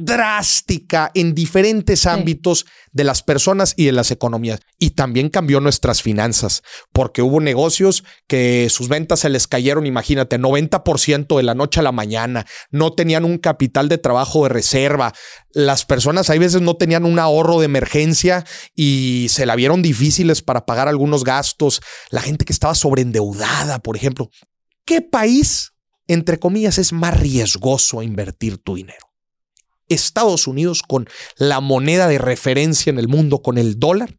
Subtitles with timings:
[0.00, 4.60] drástica en diferentes ámbitos de las personas y de las economías.
[4.78, 6.62] Y también cambió nuestras finanzas,
[6.92, 11.82] porque hubo negocios que sus ventas se les cayeron, imagínate, 90% de la noche a
[11.82, 15.12] la mañana, no tenían un capital de trabajo de reserva.
[15.52, 20.42] Las personas hay veces no tenían un ahorro de emergencia y se la vieron difíciles
[20.42, 21.80] para pagar algunos gastos.
[22.10, 24.30] La gente que estaba sobreendeudada, por ejemplo.
[24.84, 25.72] ¿Qué país,
[26.06, 29.09] entre comillas, es más riesgoso a invertir tu dinero?
[29.90, 34.18] Estados Unidos con la moneda de referencia en el mundo, con el dólar,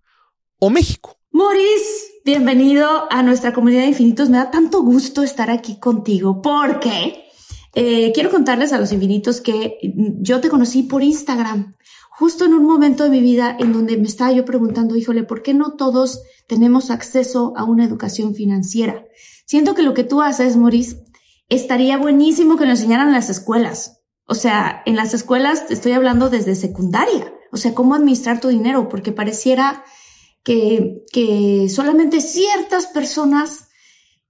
[0.60, 1.18] o México.
[1.32, 4.30] Maurice, bienvenido a nuestra comunidad de infinitos.
[4.30, 7.26] Me da tanto gusto estar aquí contigo porque
[7.74, 9.80] eh, quiero contarles a los infinitos que
[10.20, 11.74] yo te conocí por Instagram,
[12.10, 15.42] justo en un momento de mi vida en donde me estaba yo preguntando, híjole, ¿por
[15.42, 19.06] qué no todos tenemos acceso a una educación financiera?
[19.46, 21.04] Siento que lo que tú haces, Maurice,
[21.48, 24.01] estaría buenísimo que lo enseñaran en las escuelas.
[24.32, 27.34] O sea, en las escuelas te estoy hablando desde secundaria.
[27.52, 29.84] O sea, cómo administrar tu dinero, porque pareciera
[30.42, 33.68] que, que solamente ciertas personas,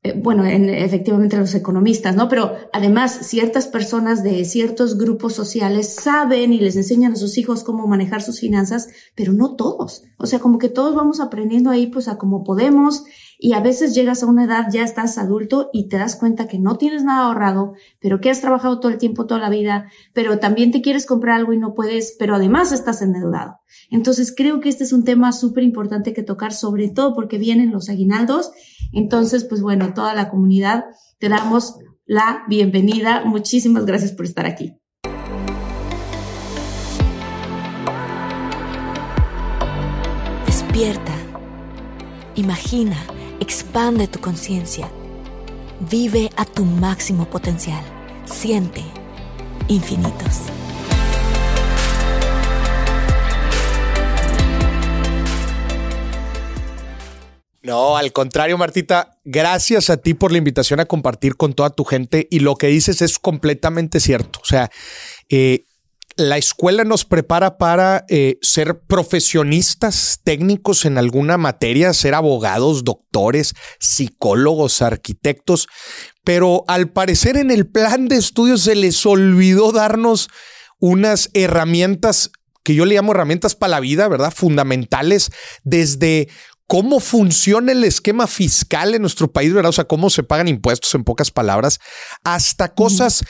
[0.01, 2.29] eh, bueno, en, efectivamente los economistas, ¿no?
[2.29, 7.63] Pero además ciertas personas de ciertos grupos sociales saben y les enseñan a sus hijos
[7.63, 10.01] cómo manejar sus finanzas, pero no todos.
[10.17, 13.03] O sea, como que todos vamos aprendiendo ahí pues a cómo podemos
[13.43, 16.59] y a veces llegas a una edad, ya estás adulto y te das cuenta que
[16.59, 20.37] no tienes nada ahorrado, pero que has trabajado todo el tiempo, toda la vida, pero
[20.37, 23.57] también te quieres comprar algo y no puedes, pero además estás endeudado.
[23.89, 27.71] Entonces creo que este es un tema súper importante que tocar, sobre todo porque vienen
[27.71, 28.51] los aguinaldos.
[28.93, 30.85] Entonces, pues bueno, toda la comunidad
[31.17, 33.25] te damos la bienvenida.
[33.25, 34.77] Muchísimas gracias por estar aquí.
[40.45, 41.15] Despierta.
[42.35, 42.97] Imagina
[43.41, 44.87] Expande tu conciencia.
[45.89, 47.83] Vive a tu máximo potencial.
[48.25, 48.83] Siente
[49.67, 50.41] infinitos.
[57.63, 61.83] No, al contrario, Martita, gracias a ti por la invitación a compartir con toda tu
[61.83, 64.39] gente y lo que dices es completamente cierto.
[64.43, 64.69] O sea,
[65.29, 65.65] eh,
[66.29, 73.53] la escuela nos prepara para eh, ser profesionistas técnicos en alguna materia, ser abogados, doctores,
[73.79, 75.67] psicólogos, arquitectos,
[76.23, 80.29] pero al parecer en el plan de estudios se les olvidó darnos
[80.79, 82.31] unas herramientas
[82.63, 84.31] que yo le llamo herramientas para la vida, ¿verdad?
[84.35, 85.31] Fundamentales
[85.63, 86.29] desde
[86.67, 89.71] cómo funciona el esquema fiscal en nuestro país, ¿verdad?
[89.71, 91.79] O sea, cómo se pagan impuestos en pocas palabras,
[92.23, 93.25] hasta cosas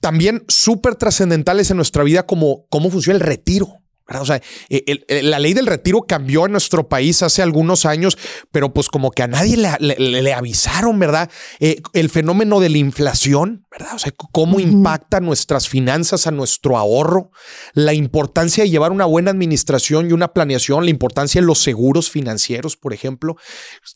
[0.00, 3.80] también súper trascendentales en nuestra vida como cómo funciona el retiro.
[4.08, 8.16] O sea, eh, la ley del retiro cambió en nuestro país hace algunos años,
[8.52, 11.28] pero pues como que a nadie le, avisaron, ¿verdad?
[11.58, 13.96] Eh, el fenómeno de la inflación, ¿verdad?
[13.96, 17.32] O sea, cómo impacta nuestras finanzas, a nuestro ahorro,
[17.74, 22.08] la importancia de llevar una buena administración y una planeación, la importancia de los seguros
[22.08, 23.36] financieros, por ejemplo.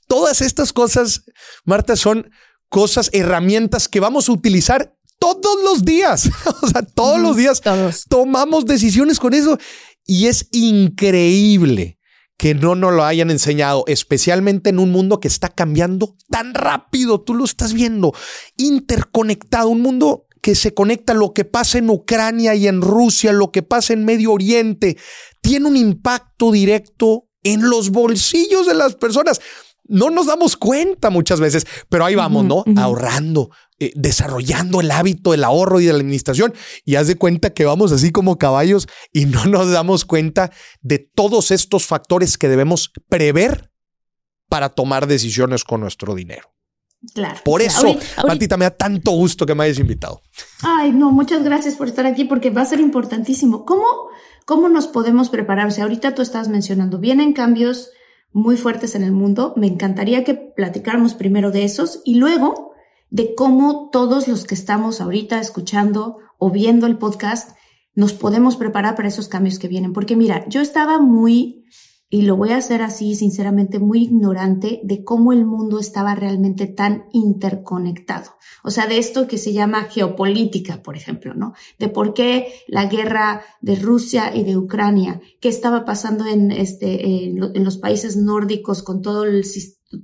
[0.09, 1.23] Todas estas cosas,
[1.65, 2.33] Marta, son
[2.69, 6.29] cosas, herramientas que vamos a utilizar todos los días.
[6.63, 7.63] o sea, todos los días
[8.09, 9.59] tomamos decisiones con eso
[10.05, 11.99] y es increíble
[12.37, 17.21] que no nos lo hayan enseñado, especialmente en un mundo que está cambiando tan rápido.
[17.21, 18.15] Tú lo estás viendo,
[18.57, 23.53] interconectado, un mundo que se conecta lo que pasa en Ucrania y en Rusia, lo
[23.53, 24.97] que pasa en Medio Oriente,
[25.43, 29.41] tiene un impacto directo en los bolsillos de las personas.
[29.87, 32.65] No nos damos cuenta muchas veces, pero ahí vamos, ¿no?
[32.77, 33.51] Ahorrando,
[33.83, 36.53] eh, desarrollando el hábito del ahorro y de la administración
[36.85, 40.99] y haz de cuenta que vamos así como caballos y no nos damos cuenta de
[40.99, 43.71] todos estos factores que debemos prever
[44.51, 46.53] para tomar decisiones con nuestro dinero.
[47.15, 47.41] Claro.
[47.43, 47.97] Por eso,
[48.27, 50.21] Martita, me da tanto gusto que me hayas invitado.
[50.61, 53.65] Ay, no, muchas gracias por estar aquí porque va a ser importantísimo.
[53.65, 53.87] ¿Cómo,
[54.45, 55.69] cómo nos podemos preparar?
[55.69, 57.93] O sea, ahorita tú estás mencionando, vienen cambios
[58.33, 59.55] muy fuertes en el mundo.
[59.57, 62.70] Me encantaría que platicáramos primero de esos y luego
[63.11, 67.57] de cómo todos los que estamos ahorita escuchando o viendo el podcast
[67.95, 69.93] nos podemos preparar para esos cambios que vienen.
[69.93, 71.61] Porque mira, yo estaba muy
[72.13, 76.67] y lo voy a hacer así, sinceramente, muy ignorante de cómo el mundo estaba realmente
[76.67, 78.33] tan interconectado.
[78.65, 81.55] O sea, de esto que se llama geopolítica, por ejemplo, ¿no?
[81.79, 87.27] De por qué la guerra de Rusia y de Ucrania, qué estaba pasando en, este,
[87.29, 89.45] en, los países nórdicos con todo el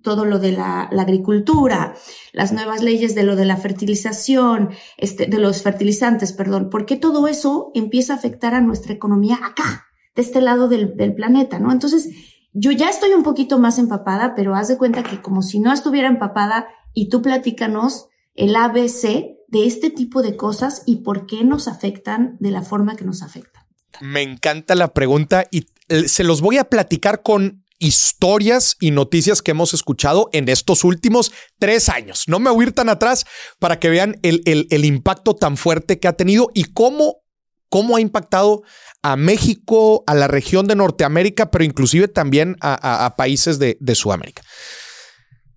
[0.02, 1.94] todo lo de la, agricultura,
[2.32, 6.96] las nuevas leyes de lo de la fertilización, este, de los fertilizantes, perdón, ¿por qué
[6.96, 9.86] todo eso empieza a afectar a nuestra economía acá?
[10.16, 11.70] de este lado del, planeta, ¿no?
[11.70, 12.08] Entonces,
[12.52, 15.72] yo ya estoy un poquito más empapada, pero haz de cuenta que como si no
[15.72, 21.44] estuviera empapada y tú platícanos el ABC de este tipo de cosas y por qué
[21.44, 23.64] nos afectan de la forma que nos afectan.
[24.00, 29.42] Me encanta la pregunta y eh, se los voy a platicar con historias y noticias
[29.42, 32.24] que hemos escuchado en estos últimos tres años.
[32.26, 33.26] No me voy a ir tan atrás
[33.58, 37.22] para que vean el, el impacto tan fuerte que ha tenido y cómo
[37.68, 38.62] cómo ha impactado
[39.02, 44.42] a México, a la región de Norteamérica, pero inclusive también a, países de, Sudamérica.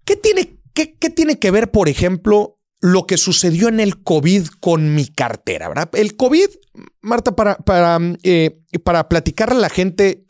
[0.05, 4.47] ¿Qué tiene, qué, ¿Qué tiene que ver, por ejemplo, lo que sucedió en el COVID
[4.59, 5.89] con mi cartera, ¿verdad?
[5.93, 6.47] El COVID,
[7.01, 10.25] Marta, para, para, eh, para platicar a la gente,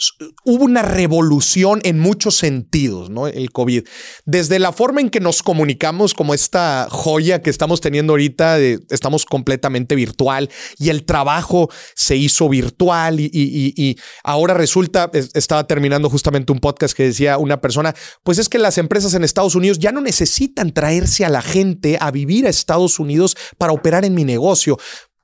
[0.45, 3.27] hubo una revolución en muchos sentidos, ¿no?
[3.27, 3.87] El COVID.
[4.25, 9.25] Desde la forma en que nos comunicamos, como esta joya que estamos teniendo ahorita, estamos
[9.25, 16.51] completamente virtual y el trabajo se hizo virtual y, y ahora resulta, estaba terminando justamente
[16.51, 19.91] un podcast que decía una persona, pues es que las empresas en Estados Unidos ya
[19.91, 24.23] no necesitan traerse a la gente a vivir a Estados Unidos para operar en mi
[24.23, 24.77] negocio.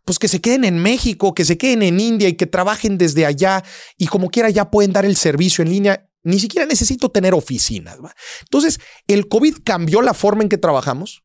[0.06, 3.26] Pues que se queden en México, que se queden en India y que trabajen desde
[3.26, 3.64] allá
[3.98, 6.08] y como quiera ya pueden dar el servicio en línea.
[6.24, 7.98] Ni siquiera necesito tener oficinas.
[8.42, 11.24] Entonces, el COVID cambió la forma en que trabajamos,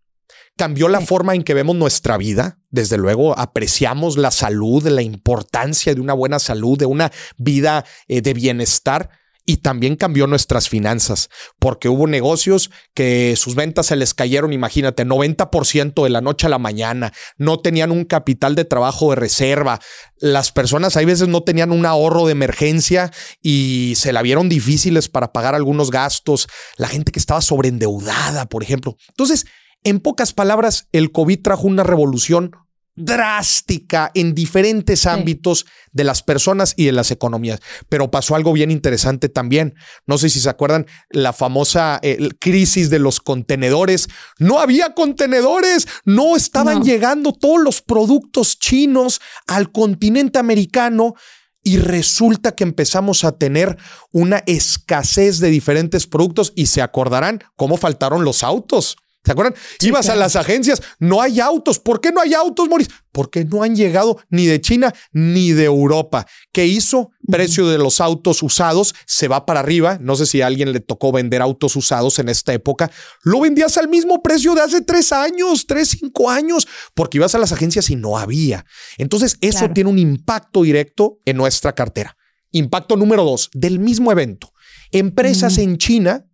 [0.57, 2.59] cambió la forma en que vemos nuestra vida.
[2.71, 8.21] Desde luego, apreciamos la salud, la importancia de una buena salud, de una vida eh,
[8.21, 11.29] de bienestar y también cambió nuestras finanzas,
[11.59, 16.51] porque hubo negocios que sus ventas se les cayeron, imagínate, 90% de la noche a
[16.51, 19.81] la mañana, no tenían un capital de trabajo de reserva,
[20.19, 23.11] las personas hay veces no tenían un ahorro de emergencia
[23.43, 28.63] y se la vieron difíciles para pagar algunos gastos, la gente que estaba sobreendeudada, por
[28.63, 28.97] ejemplo.
[29.09, 29.47] Entonces,
[29.83, 32.53] en pocas palabras, el COVID trajo una revolución
[33.01, 37.61] drástica en diferentes ámbitos de las personas y de las economías.
[37.89, 39.75] Pero pasó algo bien interesante también.
[40.07, 44.09] No sé si se acuerdan la famosa eh, crisis de los contenedores.
[44.39, 51.15] No había contenedores, no estaban llegando todos los productos chinos al continente americano.
[51.63, 53.77] Y resulta que empezamos a tener
[54.13, 58.97] una escasez de diferentes productos y se acordarán cómo faltaron los autos.
[59.23, 59.55] ¿Se acuerdan?
[59.81, 61.79] Ibas a las agencias, no hay autos.
[61.79, 62.89] ¿Por qué no hay autos, Moris?
[63.13, 66.27] Porque no han llegado ni de China ni de Europa.
[66.53, 67.11] ¿Qué hizo?
[67.31, 69.99] Precio de los autos usados se va para arriba.
[70.01, 72.91] No sé si a alguien le tocó vender autos usados en esta época.
[73.23, 77.39] Lo vendías al mismo precio de hace tres años, tres, cinco años, porque ibas a
[77.39, 78.65] las agencias y no había.
[78.97, 82.17] Entonces, eso tiene un impacto directo en nuestra cartera.
[82.53, 84.53] Impacto número dos, del mismo evento.
[84.93, 86.27] Empresas en China,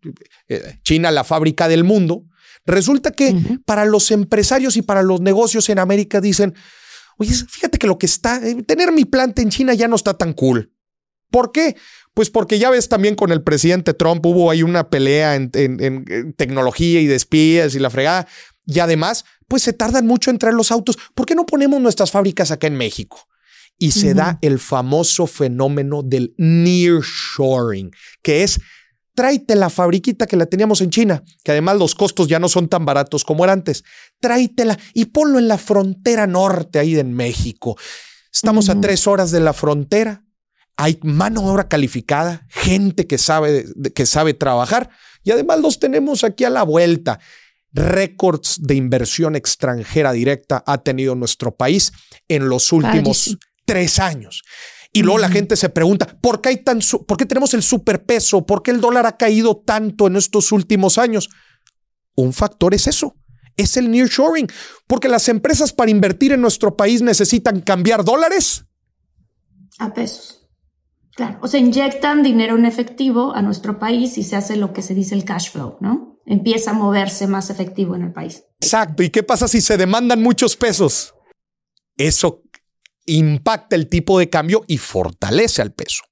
[0.48, 2.24] eh, China la fábrica del mundo,
[2.66, 6.54] Resulta que para los empresarios y para los negocios en América dicen,
[7.16, 10.14] oye, fíjate que lo que está, eh, tener mi planta en China ya no está
[10.14, 10.72] tan cool.
[11.30, 11.76] ¿Por qué?
[12.14, 15.50] Pues porque ya ves también con el presidente Trump hubo ahí una pelea en,
[16.36, 18.26] tecnología y de espías y la fregada.
[18.64, 20.98] Y además, pues se tardan mucho en traer los autos.
[21.14, 23.28] ¿Por qué no ponemos nuestras fábricas acá en México?
[23.78, 27.90] Y se da el famoso fenómeno del nearshoring,
[28.22, 28.58] que es
[29.16, 32.68] tráete la fabriquita que la teníamos en China, que además los costos ya no son
[32.68, 33.82] tan baratos como eran antes.
[34.20, 37.76] Tráetela y ponlo en la frontera norte ahí en México.
[38.32, 40.22] Estamos a tres horas de la frontera.
[40.76, 44.90] Hay mano de obra calificada, gente que sabe, que sabe trabajar
[45.24, 47.18] y además los tenemos aquí a la vuelta.
[47.72, 51.92] Récords de inversión extranjera directa ha tenido nuestro país
[52.28, 54.42] en los últimos tres años.
[54.96, 58.46] Y luego la gente se pregunta, ¿por qué, hay tan ¿por qué tenemos el superpeso?
[58.46, 61.28] ¿Por qué el dólar ha caído tanto en estos últimos años?
[62.14, 63.14] Un factor es eso,
[63.58, 64.48] es el nearshoring,
[64.86, 68.64] porque las empresas para invertir en nuestro país necesitan cambiar dólares
[69.78, 70.48] a pesos.
[71.14, 74.80] Claro, o sea, inyectan dinero en efectivo a nuestro país y se hace lo que
[74.80, 76.16] se dice el cash flow, ¿no?
[76.26, 78.44] empieza a moverse más efectivo en el país.
[78.60, 79.02] Exacto.
[79.02, 81.14] ¿Y qué pasa si se demandan muchos pesos?
[81.96, 82.42] Eso
[83.06, 86.02] impacta el tipo de cambio y fortalece al peso.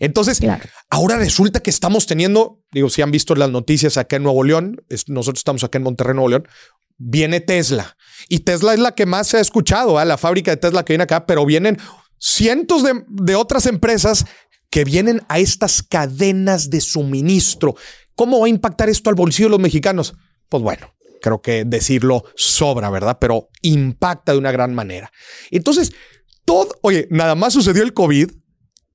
[0.00, 0.40] Entonces,
[0.88, 4.82] ahora resulta que estamos teniendo, digo, si han visto las noticias acá en Nuevo León,
[5.08, 6.48] nosotros estamos acá en Monterrey, Nuevo León,
[6.96, 7.96] viene Tesla.
[8.28, 10.04] Y Tesla es la que más se ha escuchado, ¿eh?
[10.06, 11.78] la fábrica de Tesla que viene acá, pero vienen
[12.18, 14.24] cientos de, de otras empresas
[14.70, 17.74] que vienen a estas cadenas de suministro.
[18.14, 20.14] ¿Cómo va a impactar esto al bolsillo de los mexicanos?
[20.48, 23.18] Pues bueno, creo que decirlo sobra, ¿verdad?
[23.20, 25.10] Pero impacta de una gran manera.
[25.50, 25.92] Entonces,
[26.52, 28.30] todo, oye, nada más sucedió el COVID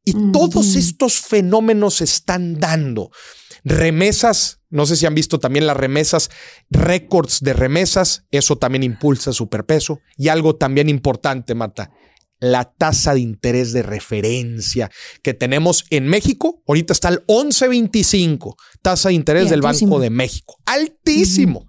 [0.06, 3.10] y todos estos fenómenos se están dando.
[3.64, 6.30] Remesas, no sé si han visto también las remesas,
[6.70, 10.00] récords de remesas, eso también impulsa superpeso.
[10.16, 11.92] Y algo también importante, Marta,
[12.40, 16.62] la tasa de interés de referencia que tenemos en México.
[16.68, 20.58] Ahorita está el 11.25, tasa de interés del Banco de México.
[20.66, 21.67] Altísimo.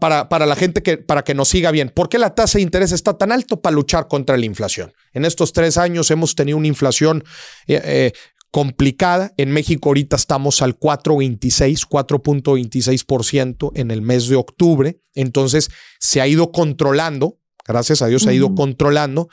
[0.00, 1.90] Para, para, la gente que, para que nos siga bien.
[1.90, 3.60] ¿Por qué la tasa de interés está tan alto?
[3.60, 4.92] Para luchar contra la inflación.
[5.12, 7.22] En estos tres años hemos tenido una inflación
[7.66, 8.12] eh, eh,
[8.50, 9.32] complicada.
[9.36, 15.00] En México ahorita estamos al 4.26, 4.26% en el mes de octubre.
[15.14, 19.28] Entonces se ha ido controlando, gracias a Dios se ha ido controlando.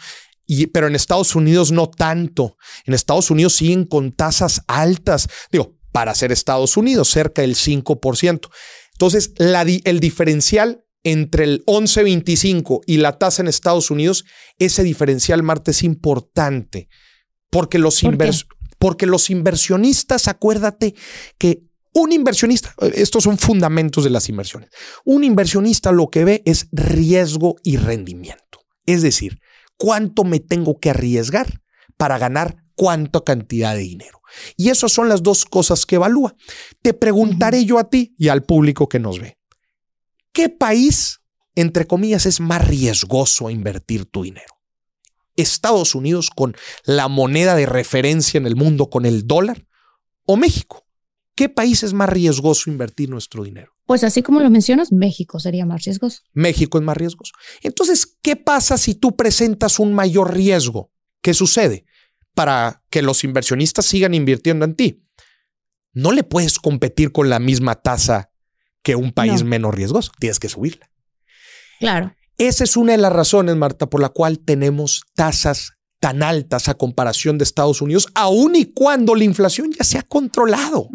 [0.48, 2.58] Y, pero en Estados Unidos no tanto.
[2.86, 5.30] En Estados Unidos siguen con tasas altas.
[5.52, 8.50] Digo, para ser Estados Unidos, cerca del 5%.
[9.02, 14.26] Entonces, el diferencial entre el 11.25 y la tasa en Estados Unidos,
[14.60, 16.88] ese diferencial, Marte, es importante
[17.50, 18.04] porque los,
[18.78, 20.94] porque los inversionistas, acuérdate
[21.40, 24.70] que un inversionista, estos son fundamentos de las inversiones,
[25.04, 28.60] un inversionista lo que ve es riesgo y rendimiento.
[28.86, 29.40] Es decir,
[29.78, 31.64] cuánto me tengo que arriesgar
[31.98, 34.21] para ganar cuánta cantidad de dinero.
[34.58, 36.36] Y esas son las dos cosas que evalúa.
[36.82, 39.38] Te preguntaré yo a ti y al público que nos ve,
[40.32, 41.22] ¿qué país,
[41.56, 44.62] entre comillas, es más riesgoso a invertir tu dinero?
[45.36, 49.66] ¿Estados Unidos con la moneda de referencia en el mundo, con el dólar?
[50.26, 50.86] ¿O México?
[51.36, 53.74] ¿Qué país es más riesgoso invertir nuestro dinero?
[53.86, 56.22] Pues así como lo mencionas, México sería más riesgoso.
[56.34, 57.34] México es más riesgoso.
[57.62, 60.92] Entonces, ¿qué pasa si tú presentas un mayor riesgo?
[61.22, 61.86] ¿Qué sucede?
[62.34, 65.04] Para que los inversionistas sigan invirtiendo en ti.
[65.94, 68.32] No le puedes competir con la misma tasa
[68.84, 70.12] que un país menos riesgoso.
[70.20, 70.90] Tienes que subirla.
[71.80, 72.16] Claro.
[72.38, 76.74] Esa es una de las razones, Marta, por la cual tenemos tasas tan altas a
[76.74, 80.90] comparación de Estados Unidos, aun y cuando la inflación ya se ha controlado.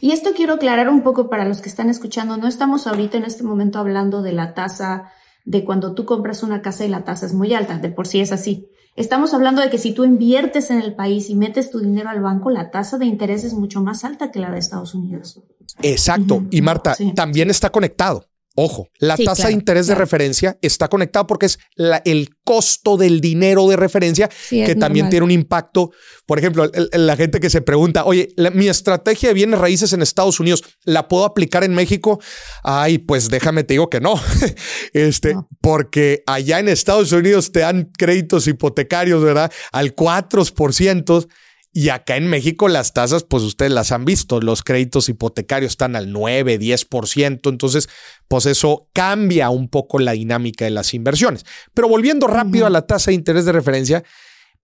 [0.00, 2.36] Y esto quiero aclarar un poco para los que están escuchando.
[2.36, 5.12] No estamos ahorita en este momento hablando de la tasa
[5.44, 8.20] de cuando tú compras una casa y la tasa es muy alta, de por sí
[8.20, 8.68] es así.
[8.96, 12.22] Estamos hablando de que si tú inviertes en el país y metes tu dinero al
[12.22, 15.42] banco, la tasa de interés es mucho más alta que la de Estados Unidos.
[15.82, 16.42] Exacto.
[16.50, 18.26] Y Marta, también está conectado.
[18.58, 21.58] Ojo, la tasa de interés de referencia está conectada porque es
[22.06, 25.90] el costo del dinero de referencia que también tiene un impacto.
[26.24, 30.40] Por ejemplo, la gente que se pregunta, oye, mi estrategia de bienes raíces en Estados
[30.40, 32.18] Unidos, ¿la puedo aplicar en México?
[32.62, 34.18] Ay, pues déjame te digo que no.
[34.94, 39.52] este, porque allá en Estados Unidos te dan créditos hipotecarios, ¿verdad?
[39.70, 41.28] Al 4%.
[41.76, 45.94] Y acá en México las tasas, pues ustedes las han visto, los créditos hipotecarios están
[45.94, 47.90] al 9, 10%, entonces
[48.28, 51.44] pues eso cambia un poco la dinámica de las inversiones.
[51.74, 54.04] Pero volviendo rápido a la tasa de interés de referencia,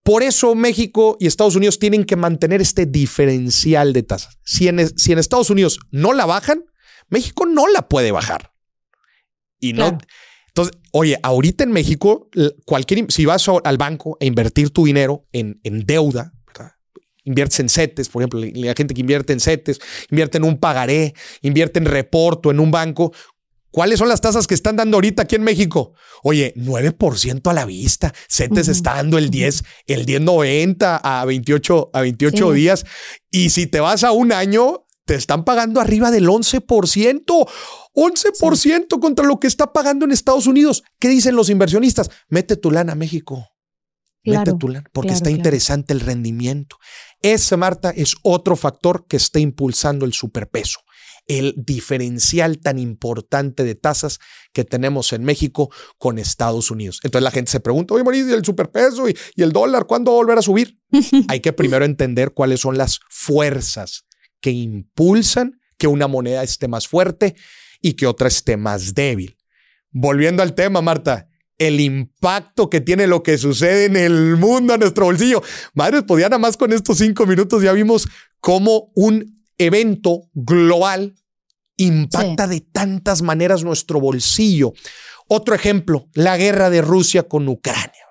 [0.02, 4.38] por eso México y Estados Unidos tienen que mantener este diferencial de tasas.
[4.42, 6.64] Si en, si en Estados Unidos no la bajan,
[7.10, 8.54] México no la puede bajar.
[9.60, 9.98] Y no...
[10.48, 12.30] Entonces, oye, ahorita en México,
[12.64, 16.31] cualquier, si vas al banco a invertir tu dinero en, en deuda,
[17.24, 21.14] inviertes en CETES, por ejemplo, la gente que invierte en CETES, invierte en un pagaré,
[21.42, 23.12] invierte en reporto, en un banco.
[23.70, 25.94] ¿Cuáles son las tasas que están dando ahorita aquí en México?
[26.22, 28.12] Oye, 9% a la vista.
[28.28, 32.84] CETES está dando el 10, el 10.90 a 28, a 28 días.
[33.30, 37.48] Y si te vas a un año, te están pagando arriba del 11%.
[37.94, 40.82] 11% contra lo que está pagando en Estados Unidos.
[40.98, 42.10] ¿Qué dicen los inversionistas?
[42.28, 43.48] Mete tu lana a México.
[44.24, 46.76] Mete tu lana, porque está interesante el rendimiento.
[47.22, 50.80] Ese, Marta, es otro factor que está impulsando el superpeso.
[51.28, 54.18] El diferencial tan importante de tasas
[54.52, 56.98] que tenemos en México con Estados Unidos.
[57.04, 60.16] Entonces la gente se pregunta, oye, Mauricio, el superpeso y, y el dólar, ¿cuándo va
[60.16, 60.80] a volver a subir?
[61.28, 64.04] Hay que primero entender cuáles son las fuerzas
[64.40, 67.36] que impulsan que una moneda esté más fuerte
[67.80, 69.36] y que otra esté más débil.
[69.90, 71.28] Volviendo al tema, Marta,
[71.66, 75.42] el impacto que tiene lo que sucede en el mundo a nuestro bolsillo.
[75.74, 78.08] Madres, podía nada más con estos cinco minutos ya vimos
[78.40, 81.14] cómo un evento global
[81.76, 84.72] impacta de tantas maneras nuestro bolsillo.
[85.28, 88.06] Otro ejemplo, la guerra de Rusia con Ucrania.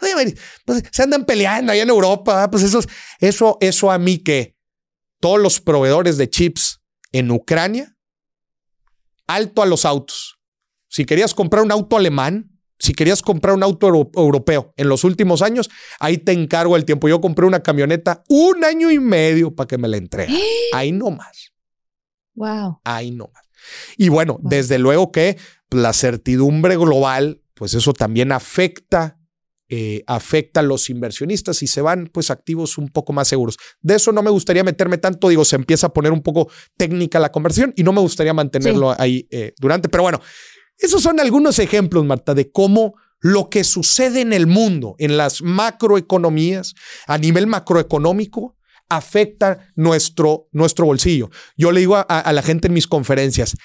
[0.00, 0.34] Oye,
[0.64, 2.80] pues, se andan peleando allá en Europa, pues eso,
[3.18, 4.56] eso, eso a mí que
[5.20, 6.80] todos los proveedores de chips
[7.12, 7.96] en Ucrania,
[9.26, 10.38] alto a los autos.
[10.88, 12.49] Si querías comprar un auto alemán,
[12.80, 15.68] si querías comprar un auto europeo en los últimos años,
[16.00, 17.08] ahí te encargo el tiempo.
[17.08, 20.36] Yo compré una camioneta un año y medio para que me la entregue.
[20.72, 21.52] Ahí no más.
[22.34, 22.80] Wow.
[22.84, 23.44] Ahí no más.
[23.98, 25.36] Y bueno, desde luego que
[25.70, 29.20] la certidumbre global, pues eso también afecta
[29.72, 33.56] eh, afecta a los inversionistas y se van pues activos un poco más seguros.
[33.80, 37.20] De eso no me gustaría meterme tanto, digo, se empieza a poner un poco técnica
[37.20, 40.20] la conversión y no me gustaría mantenerlo ahí eh, durante, pero bueno,
[40.80, 45.42] esos son algunos ejemplos, Marta, de cómo lo que sucede en el mundo, en las
[45.42, 46.74] macroeconomías,
[47.06, 48.56] a nivel macroeconómico,
[48.88, 51.30] afecta nuestro, nuestro bolsillo.
[51.56, 53.56] Yo le digo a, a la gente en mis conferencias,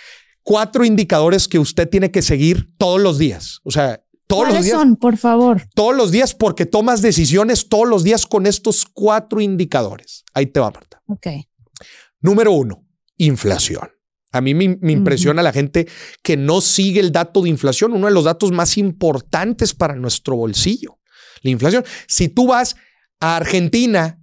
[0.43, 3.59] cuatro indicadores que usted tiene que seguir todos los días.
[3.63, 5.63] O sea, todos los días, son, por favor?
[5.75, 10.23] Todos los días, porque tomas decisiones todos los días con estos cuatro indicadores.
[10.33, 11.01] Ahí te va, Marta.
[11.07, 11.27] Ok.
[12.21, 12.85] Número uno,
[13.17, 13.89] inflación.
[14.35, 15.87] A mí me, impresiona la gente
[16.21, 20.35] que no sigue el dato de inflación, uno de los datos más importantes para nuestro
[20.35, 20.99] bolsillo.
[21.41, 21.85] La inflación.
[22.07, 22.75] Si tú vas
[23.19, 24.19] a Argentina,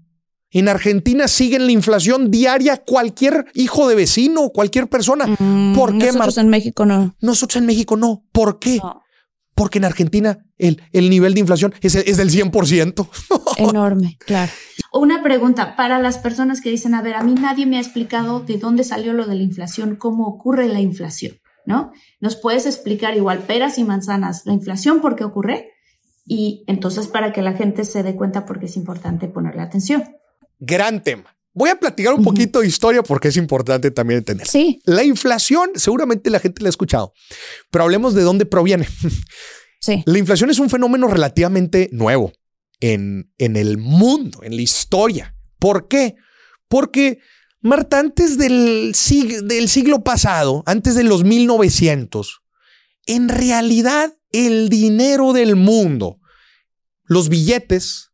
[0.50, 5.26] en Argentina siguen la inflación diaria cualquier hijo de vecino, cualquier persona.
[5.26, 7.16] Mm, ¿Por qué, Nosotros en México no.
[7.20, 8.24] Nosotros en México no.
[8.32, 8.80] ¿Por qué?
[9.62, 13.08] Porque en Argentina el, el nivel de inflación es, es del 100%.
[13.58, 14.50] Enorme, claro.
[14.92, 18.40] Una pregunta para las personas que dicen, a ver, a mí nadie me ha explicado
[18.40, 21.92] de dónde salió lo de la inflación, cómo ocurre la inflación, ¿no?
[22.18, 25.70] ¿Nos puedes explicar igual peras y manzanas la inflación, por qué ocurre?
[26.26, 30.16] Y entonces para que la gente se dé cuenta porque es importante ponerle atención.
[30.58, 31.36] Gran tema.
[31.54, 34.46] Voy a platicar un poquito de historia porque es importante también entender.
[34.46, 34.80] Sí.
[34.84, 37.12] La inflación, seguramente la gente la ha escuchado,
[37.70, 38.88] pero hablemos de dónde proviene.
[39.84, 40.00] Sí.
[40.06, 42.32] La inflación es un fenómeno relativamente nuevo
[42.78, 45.34] en, en el mundo, en la historia.
[45.58, 46.14] ¿Por qué?
[46.68, 47.18] Porque,
[47.60, 48.94] Marta, antes del,
[49.42, 52.42] del siglo pasado, antes de los 1900,
[53.06, 56.20] en realidad el dinero del mundo,
[57.02, 58.12] los billetes,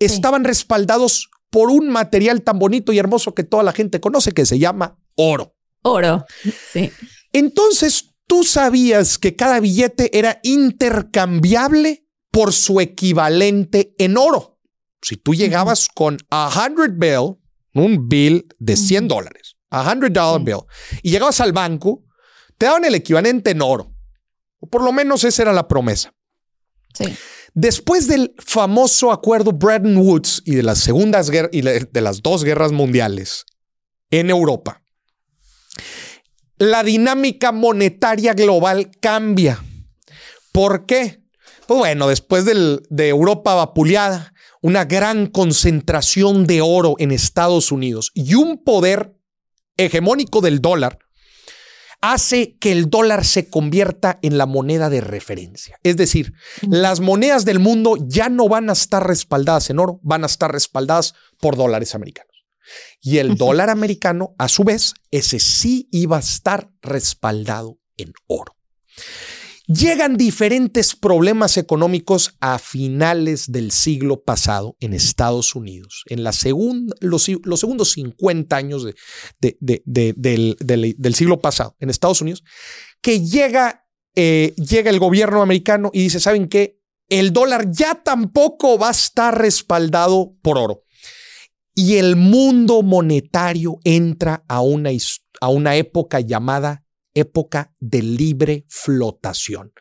[0.00, 4.46] estaban respaldados por un material tan bonito y hermoso que toda la gente conoce que
[4.46, 5.54] se llama oro.
[5.82, 6.26] Oro,
[6.72, 6.90] sí.
[7.32, 14.58] Entonces, ¿tú sabías que cada billete era intercambiable por su equivalente en oro?
[15.02, 17.36] Si tú llegabas con a 100 bill,
[17.74, 20.60] un bill de 100 dólares, a 100 dollar bill,
[21.02, 22.04] y llegabas al banco,
[22.56, 23.94] te daban el equivalente en oro.
[24.58, 26.12] O por lo menos esa era la promesa.
[26.94, 27.04] Sí.
[27.60, 32.70] Después del famoso acuerdo Bretton Woods y de las segundas y de las dos guerras
[32.70, 33.46] mundiales
[34.12, 34.84] en Europa,
[36.58, 39.60] la dinámica monetaria global cambia.
[40.52, 41.24] ¿Por qué?
[41.66, 48.34] Pues bueno, después de Europa vapuleada, una gran concentración de oro en Estados Unidos y
[48.34, 49.16] un poder
[49.76, 51.00] hegemónico del dólar,
[52.00, 55.78] hace que el dólar se convierta en la moneda de referencia.
[55.82, 56.32] Es decir,
[56.62, 60.52] las monedas del mundo ya no van a estar respaldadas en oro, van a estar
[60.52, 62.28] respaldadas por dólares americanos.
[63.00, 68.54] Y el dólar americano, a su vez, ese sí iba a estar respaldado en oro.
[69.68, 76.04] Llegan diferentes problemas económicos a finales del siglo pasado en Estados Unidos.
[76.06, 78.86] En los, segundos 50 años
[79.38, 82.44] del, siglo pasado en Estados Unidos,
[83.02, 86.80] que llega, eh, llega el gobierno americano y dice, ¿saben qué?
[87.10, 90.84] El dólar ya tampoco va a estar respaldado por oro.
[91.74, 94.88] Y el mundo monetario entra a una,
[95.42, 96.87] a una época llamada
[97.18, 99.72] época de libre flotación,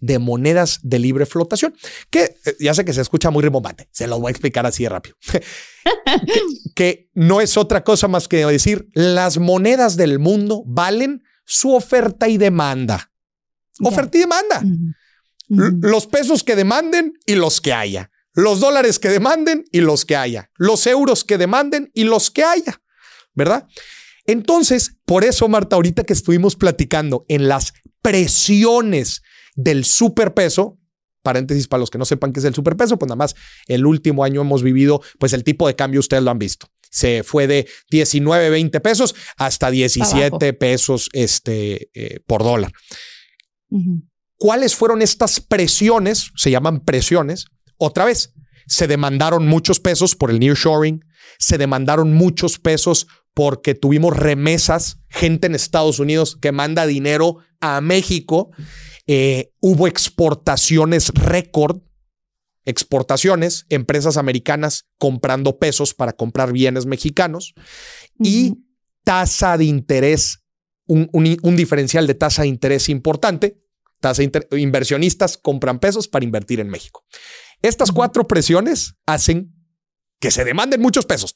[0.00, 1.74] de monedas de libre flotación,
[2.10, 4.84] que eh, ya sé que se escucha muy rimbombante, se lo voy a explicar así
[4.84, 5.16] de rápido,
[6.74, 12.28] que, no es otra cosa más que decir, las monedas del mundo valen su oferta
[12.28, 13.12] y demanda.
[13.80, 14.62] Oferta y demanda.
[15.48, 18.10] Los pesos que demanden y los que haya.
[18.32, 20.50] Los dólares que demanden y los que haya.
[20.56, 22.82] Los euros que demanden y los que haya.
[23.34, 23.68] ¿Verdad?
[24.26, 29.22] Entonces, por eso, Marta, ahorita que estuvimos platicando en las presiones
[29.54, 30.78] del superpeso,
[31.22, 33.34] paréntesis para los que no sepan qué es el superpeso, pues nada más
[33.66, 36.68] el último año hemos vivido, pues el tipo de cambio ustedes lo han visto.
[36.90, 42.72] Se fue de 19, 20 pesos hasta 17 pesos este, eh, por dólar.
[44.36, 46.30] ¿Cuáles fueron estas presiones?
[46.36, 47.46] Se llaman presiones.
[47.76, 48.32] Otra vez,
[48.66, 51.04] se demandaron muchos pesos por el nearshoring,
[51.38, 53.06] se demandaron muchos pesos
[53.36, 58.50] porque tuvimos remesas, gente en Estados Unidos que manda dinero a México.
[59.06, 61.82] Eh, hubo exportaciones récord,
[62.64, 67.52] exportaciones, empresas americanas comprando pesos para comprar bienes mexicanos
[68.18, 68.54] y
[69.04, 70.38] tasa de interés,
[70.86, 73.60] un, un- un diferencial de tasa de interés importante.
[74.00, 77.04] Tasa inter- inversionistas compran pesos para invertir en México.
[77.60, 79.52] Estas cuatro presiones hacen
[80.20, 81.34] que se demanden muchos pesos.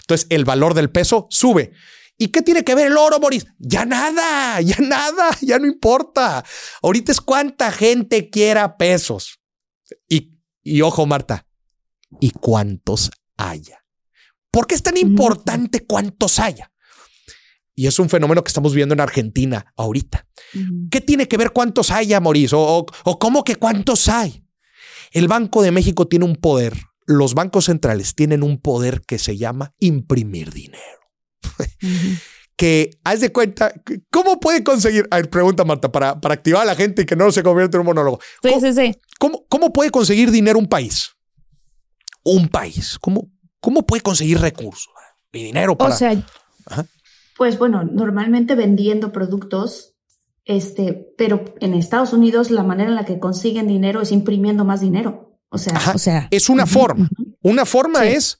[0.00, 1.72] Entonces el valor del peso sube.
[2.18, 3.46] ¿Y qué tiene que ver el oro, Boris?
[3.58, 6.44] Ya nada, ya nada, ya no importa.
[6.82, 9.40] Ahorita es cuánta gente quiera pesos.
[10.08, 11.46] Y, y ojo, Marta,
[12.20, 13.84] y cuántos haya.
[14.50, 16.70] ¿Por qué es tan importante cuántos haya?
[17.74, 20.26] Y es un fenómeno que estamos viendo en Argentina ahorita.
[20.90, 22.60] ¿Qué tiene que ver cuántos haya, Mauricio?
[22.60, 24.44] O, o, o cómo que cuántos hay?
[25.10, 26.74] El Banco de México tiene un poder.
[27.06, 31.00] Los bancos centrales tienen un poder que se llama imprimir dinero.
[32.56, 33.72] Que haz de cuenta,
[34.10, 35.08] ¿cómo puede conseguir?
[35.10, 37.76] A ver, pregunta Marta, para, para activar a la gente y que no se convierta
[37.76, 38.20] en un monólogo.
[38.42, 38.96] Sí, ¿Cómo, sí, sí.
[39.18, 41.10] cómo- cómo puede conseguir dinero un país?
[42.24, 42.98] Un país.
[43.00, 44.88] ¿Cómo, cómo puede conseguir recursos?
[45.32, 45.94] Y dinero para.
[45.94, 46.22] O sea,
[47.36, 49.94] Pues bueno, normalmente vendiendo productos,
[50.44, 54.80] este, pero en Estados Unidos la manera en la que consiguen dinero es imprimiendo más
[54.80, 55.31] dinero.
[55.52, 55.92] O sea, Ajá.
[55.94, 56.28] o sea.
[56.30, 57.08] es una forma.
[57.42, 58.08] Una forma Sí.
[58.08, 58.38] es,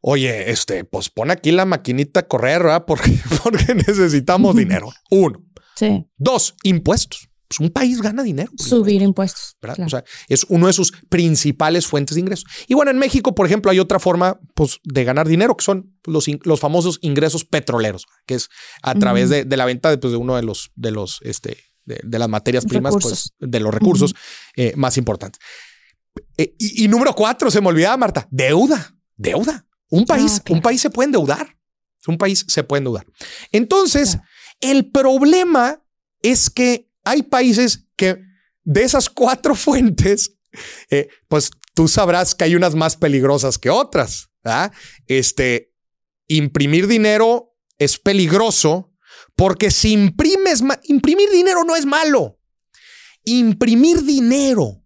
[0.00, 2.84] oye, este, pues pon aquí la maquinita a correr, ¿verdad?
[2.86, 4.90] Porque, porque necesitamos dinero.
[5.10, 5.42] Uno.
[5.76, 6.06] Sí.
[6.16, 7.28] Dos, impuestos.
[7.46, 8.50] Pues un país gana dinero.
[8.56, 9.56] Subir impuestos, impuestos.
[9.60, 9.76] ¿verdad?
[9.76, 9.86] claro.
[9.86, 12.46] O sea, es uno de sus principales fuentes de ingresos.
[12.68, 15.94] Y bueno, en México, por ejemplo, hay otra forma pues, de ganar dinero que son
[16.04, 18.48] los, los famosos ingresos petroleros, que es
[18.82, 21.58] a través de, de la venta de, pues, de uno de los, de los, este,
[21.84, 23.32] de, de las materias primas, Recursos.
[23.38, 24.14] pues, de los recursos
[24.56, 25.38] eh, más importantes.
[26.36, 29.66] Eh, y, y número cuatro, se me olvidaba, Marta, deuda, deuda.
[29.90, 30.56] Un país, Ah, claro.
[30.56, 31.56] un país se puede endeudar.
[32.06, 33.06] Un país se puede endeudar.
[33.52, 34.18] Entonces,
[34.60, 35.82] el problema
[36.20, 38.20] es que hay países que
[38.64, 40.36] de esas cuatro fuentes,
[40.90, 44.30] eh, pues tú sabrás que hay unas más peligrosas que otras.
[44.42, 44.72] ¿verdad?
[45.06, 45.72] Este,
[46.28, 48.92] imprimir dinero es peligroso
[49.36, 52.38] porque si imprimes, imprimir dinero no es malo.
[53.24, 54.83] Imprimir dinero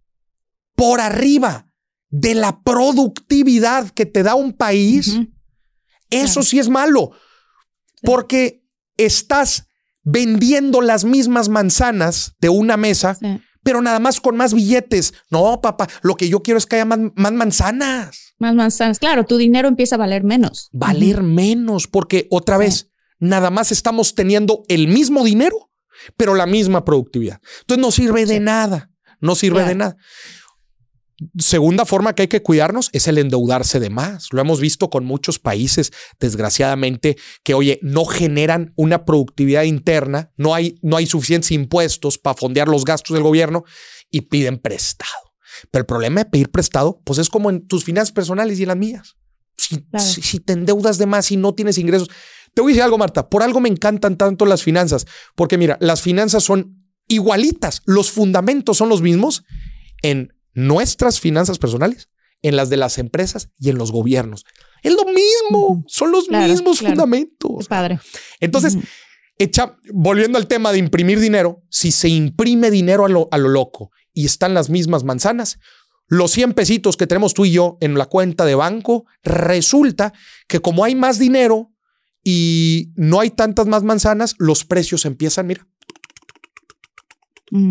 [0.79, 1.67] por arriba
[2.09, 5.19] de la productividad que te da un país,
[6.09, 7.11] eso sí es malo,
[8.01, 8.63] porque
[8.97, 9.65] estás
[10.03, 13.41] vendiendo las mismas manzanas de una mesa, Sí.
[13.63, 15.13] pero nada más con más billetes.
[15.29, 18.33] No, papá, lo que yo quiero es que haya más, más manzanas.
[18.39, 18.99] Más manzanas.
[18.99, 20.69] Claro, tu dinero empieza a valer menos.
[20.71, 22.59] Valer menos, porque otra Sí.
[22.63, 22.89] vez,
[23.19, 25.69] nada más estamos teniendo el mismo dinero,
[26.15, 27.41] pero la misma productividad.
[27.61, 28.89] Entonces no sirve de nada,
[29.19, 29.69] no sirve Claro.
[29.69, 29.97] de nada.
[31.37, 34.27] Segunda forma que hay que cuidarnos es el endeudarse de más.
[34.31, 40.55] Lo hemos visto con muchos países, desgraciadamente, que, oye, no generan una productividad interna, no
[40.55, 43.63] hay, no hay suficientes impuestos para fondear los gastos del gobierno
[44.09, 45.11] y piden prestado.
[45.71, 48.69] Pero el problema de pedir prestado, pues es como en tus finanzas personales y en
[48.69, 49.15] las mías.
[49.57, 50.05] Si, Claro.
[50.05, 52.09] si, si te endeudas de más y no tienes ingresos.
[52.53, 53.29] Te voy a decir algo, Marta.
[53.29, 55.05] Por algo me encantan tanto las finanzas,
[55.35, 57.81] porque mira, las finanzas son igualitas.
[57.85, 59.43] Los fundamentos son los mismos
[60.01, 62.09] en nuestras finanzas personales,
[62.41, 64.45] en las de las empresas y en los gobiernos.
[64.81, 66.95] Es lo mismo, son los Claro, mismos claro.
[66.95, 67.67] fundamentos.
[67.67, 67.99] Padre.
[68.39, 68.77] Entonces,
[69.37, 73.49] echa, volviendo al tema de imprimir dinero, si se imprime dinero a lo, a lo
[73.49, 75.59] loco y están las mismas manzanas,
[76.07, 80.13] los 100 pesitos que tenemos tú y yo en la cuenta de banco, resulta
[80.47, 81.71] que como hay más dinero
[82.23, 85.67] y no hay tantas más manzanas, los precios empiezan, mira,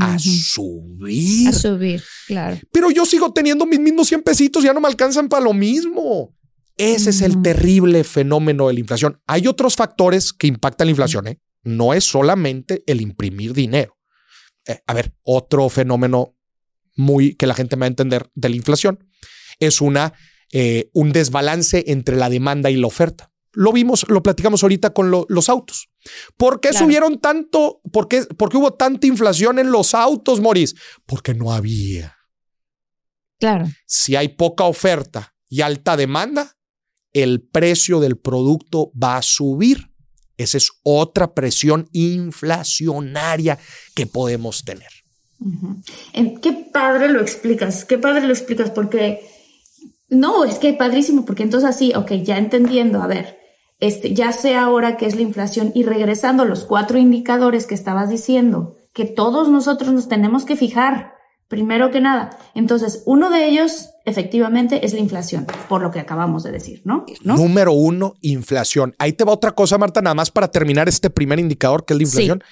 [0.01, 1.49] a subir.
[1.49, 2.59] A subir, claro.
[2.73, 6.35] Pero yo sigo teniendo mis mismos 100 pesitos, ya no me alcanzan para lo mismo.
[6.77, 9.21] Ese es el terrible fenómeno de la inflación.
[9.27, 11.41] Hay otros factores que impactan la inflación, ¿eh?
[11.65, 13.97] No es solamente el imprimir dinero.
[14.67, 16.37] Eh, a ver, otro fenómeno
[16.95, 19.05] muy que la gente me va a entender de la inflación
[19.59, 20.13] es una,
[20.53, 23.33] eh, un desbalance entre la demanda y la oferta.
[23.53, 25.89] Lo vimos, lo platicamos ahorita con lo- los autos.
[26.37, 26.85] ¿Por qué Claro.
[26.87, 27.81] subieron tanto?
[27.93, 30.75] ¿Por qué, por qué hubo tanta inflación en los autos, Moris?
[31.07, 32.17] Porque no había.
[33.39, 33.67] Claro.
[33.87, 36.57] Si hay poca oferta y alta demanda,
[37.13, 39.91] el precio del producto va a subir.
[40.37, 43.59] Esa es otra presión inflacionaria
[43.95, 44.89] que podemos tener.
[46.13, 49.21] En- Qué padre lo explicas, qué padre lo explicas, porque
[50.09, 53.39] no, es que padrísimo, porque entonces así, ok, ya entendiendo, a ver,
[53.81, 57.75] este, ya sé ahora qué es la inflación y regresando a los cuatro indicadores que
[57.75, 61.13] estabas diciendo, que todos nosotros nos tenemos que fijar
[61.49, 62.39] primero que nada.
[62.55, 67.07] Entonces, uno de ellos efectivamente es la inflación, por lo que acabamos de decir, ¿no?
[67.23, 68.95] Número uno, inflación.
[68.99, 71.99] Ahí te va otra cosa, Marta, nada más para terminar este primer indicador que es
[71.99, 72.45] la inflación.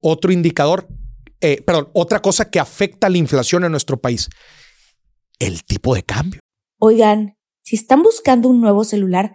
[0.00, 0.86] Otro indicador,
[1.40, 4.28] eh, perdón, otra cosa que afecta la inflación en nuestro país,
[5.38, 6.40] el tipo de cambio.
[6.78, 9.34] Oigan, si están buscando un nuevo celular,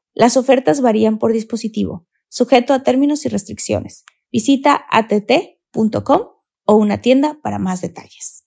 [0.13, 4.03] Las ofertas varían por dispositivo, sujeto a términos y restricciones.
[4.31, 6.21] Visita att.com
[6.65, 8.45] o una tienda para más detalles.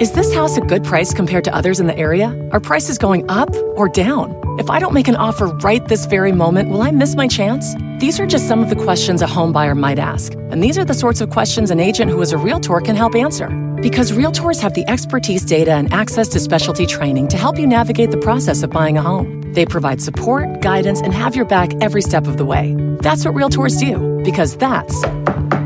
[0.00, 2.28] Is this house a good price compared to others in the area?
[2.52, 4.34] Are prices going up or down?
[4.58, 7.74] If I don't make an offer right this very moment, will I miss my chance?
[7.98, 10.32] These are just some of the questions a home buyer might ask.
[10.50, 13.14] And these are the sorts of questions an agent who is a realtor can help
[13.14, 13.48] answer.
[13.82, 18.10] Because realtors have the expertise, data, and access to specialty training to help you navigate
[18.10, 19.40] the process of buying a home.
[19.54, 22.76] They provide support, guidance, and have your back every step of the way.
[23.00, 24.94] That's what realtors do, because that's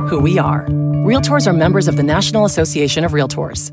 [0.09, 0.64] who we are.
[1.05, 3.72] Realtors are members of the National Association of Realtors.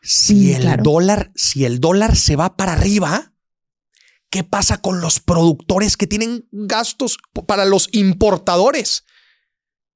[0.00, 0.82] Si el claro.
[0.84, 3.32] dólar, si el dólar se va para arriba,
[4.30, 9.04] ¿qué pasa con los productores que tienen gastos para los importadores?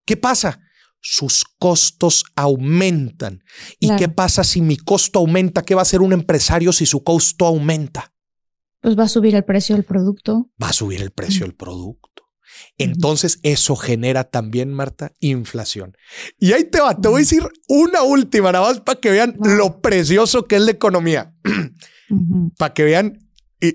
[0.04, 0.60] ¿Qué pasa?
[1.08, 3.44] Sus costos aumentan.
[3.78, 3.98] ¿Y Claro.
[4.00, 5.62] qué pasa si mi costo aumenta?
[5.62, 8.12] ¿Qué va a hacer un empresario si su costo aumenta?
[8.80, 10.50] Pues va a subir el precio del producto.
[10.60, 12.24] Va a subir el precio del producto.
[12.76, 15.96] Entonces, eso genera también, Marta, inflación.
[16.40, 19.36] Y ahí te va, te voy a decir una última, nada más para que vean
[19.38, 19.50] Wow.
[19.56, 21.34] lo precioso que es la economía.
[22.58, 23.18] Para que vean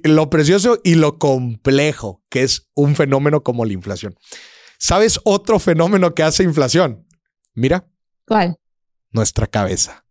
[0.03, 4.15] lo precioso y lo complejo que es un fenómeno como la inflación.
[4.79, 7.05] ¿Sabes otro fenómeno que hace inflación?
[7.53, 7.87] Mira,
[8.25, 8.57] ¿Cuál?
[9.11, 10.05] nuestra cabeza.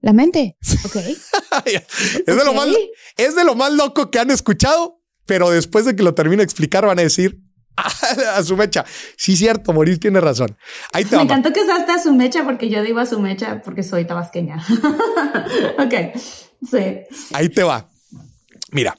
[0.00, 0.56] La mente.
[0.84, 0.96] Ok.
[1.66, 2.68] es, de lo más,
[3.16, 6.44] es de lo más loco que han escuchado, pero después de que lo termine de
[6.44, 7.40] explicar van a decir
[8.34, 8.84] a su mecha.
[9.16, 10.56] Sí, cierto, Moris tiene razón.
[10.92, 13.62] Ahí te Me encantó que usaste a su mecha porque yo digo a su mecha
[13.62, 14.56] porque soy tabasqueña.
[15.78, 16.18] ok,
[16.68, 17.00] sí.
[17.32, 17.90] Ahí te va.
[18.70, 18.98] Mira,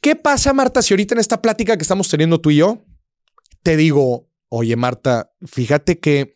[0.00, 2.84] ¿qué pasa, Marta, si ahorita en esta plática que estamos teniendo tú y yo,
[3.62, 6.35] te digo, oye, Marta, fíjate que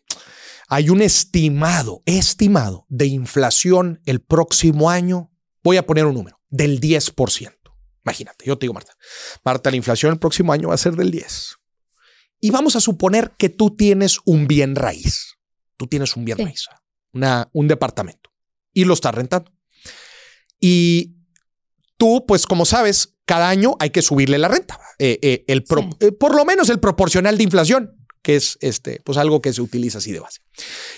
[0.73, 5.29] hay un estimado, estimado de inflación el próximo año,
[5.63, 7.51] voy a poner un número, del 10%.
[8.05, 8.93] Imagínate, yo te digo, Marta,
[9.43, 11.57] Marta, la inflación el próximo año va a ser del 10.
[12.39, 15.35] Y vamos a suponer que tú tienes un bien raíz.
[15.75, 16.45] Tú tienes un bien Sí.
[16.45, 16.65] raíz,
[17.11, 18.31] una, un departamento
[18.73, 19.51] y lo estás rentando.
[20.59, 21.17] Y
[21.97, 24.79] tú, pues como sabes, cada año hay que subirle la renta.
[24.99, 26.07] Eh, eh, el pro- Sí.
[26.07, 29.61] eh, por lo menos el proporcional de inflación, que es este, pues algo que se
[29.61, 30.39] utiliza así de base.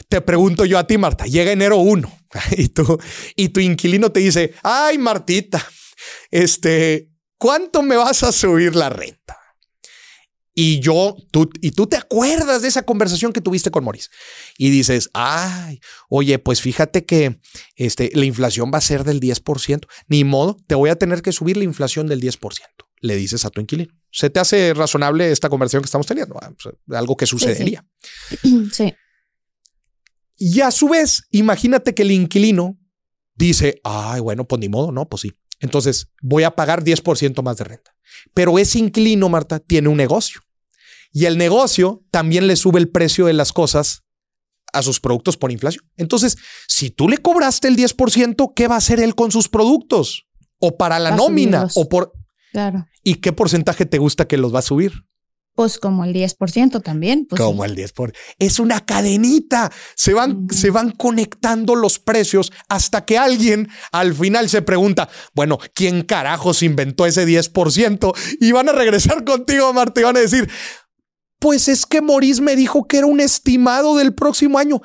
[0.09, 2.19] Te pregunto yo a ti, Marta, llega enero 1
[2.57, 2.99] y tú,
[3.36, 5.65] y tu inquilino te dice, ay, Martita,
[6.31, 9.38] este, ¿cuánto me vas a subir la renta?
[10.55, 14.09] Y yo, tú, y tú te acuerdas de esa conversación que tuviste con Maurice
[14.57, 17.39] y dices, ay, oye, pues fíjate que
[17.75, 19.87] este, la inflación va a ser del 10%.
[20.07, 22.59] Ni modo, te voy a tener que subir la inflación del 10%.
[23.01, 23.93] Le dices a tu inquilino.
[24.11, 26.37] ¿Se te hace razonable esta conversación que estamos teniendo?
[26.39, 27.85] Ah, pues, algo que sucedería.
[28.71, 28.93] Sí.
[30.35, 32.77] Y a su vez, imagínate que el inquilino
[33.35, 35.31] dice, ay, bueno, pues ni modo, no, pues sí.
[35.59, 37.92] Entonces voy a pagar 10% más de renta.
[38.34, 40.41] Pero ese inquilino, Marta, tiene un negocio.
[41.12, 44.04] Y el negocio también le sube el precio de las cosas
[44.73, 45.86] a sus productos por inflación.
[45.97, 50.26] Entonces, si tú le cobraste el 10%, ¿qué va a hacer él con sus productos?
[50.60, 52.13] O para la Va nómina, o por...
[52.52, 52.88] Claro.
[53.04, 55.06] ¿Y qué porcentaje te gusta que los va a subir?
[55.55, 57.27] Pues como el 10% también.
[57.27, 57.69] Pues como sí.
[57.69, 59.71] el 10 por es una cadenita.
[59.95, 65.59] Se van, se van conectando los precios hasta que alguien al final se pregunta, bueno,
[65.75, 68.13] ¿quién carajos inventó ese 10%?
[68.41, 70.49] Y van a regresar contigo, Marta, y van a decir,
[71.39, 74.81] pues es que Maurice me dijo que era un estimado del próximo año.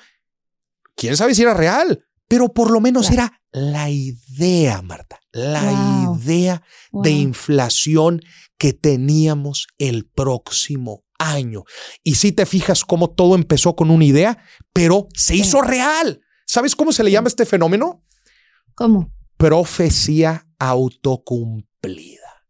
[0.96, 2.04] ¿Quién sabe si era real?
[2.28, 3.22] Pero por lo menos Claro.
[3.22, 5.62] era la idea, Marta, la
[6.04, 6.18] Wow.
[6.20, 8.20] idea de inflación
[8.58, 11.64] que teníamos el próximo año.
[12.04, 14.38] Y si te fijas cómo todo empezó con una idea,
[14.72, 16.20] pero se hizo real.
[16.46, 18.04] ¿Sabes cómo se le llama este fenómeno?
[18.74, 19.12] ¿Cómo?
[19.36, 22.44] Profecía autocumplida.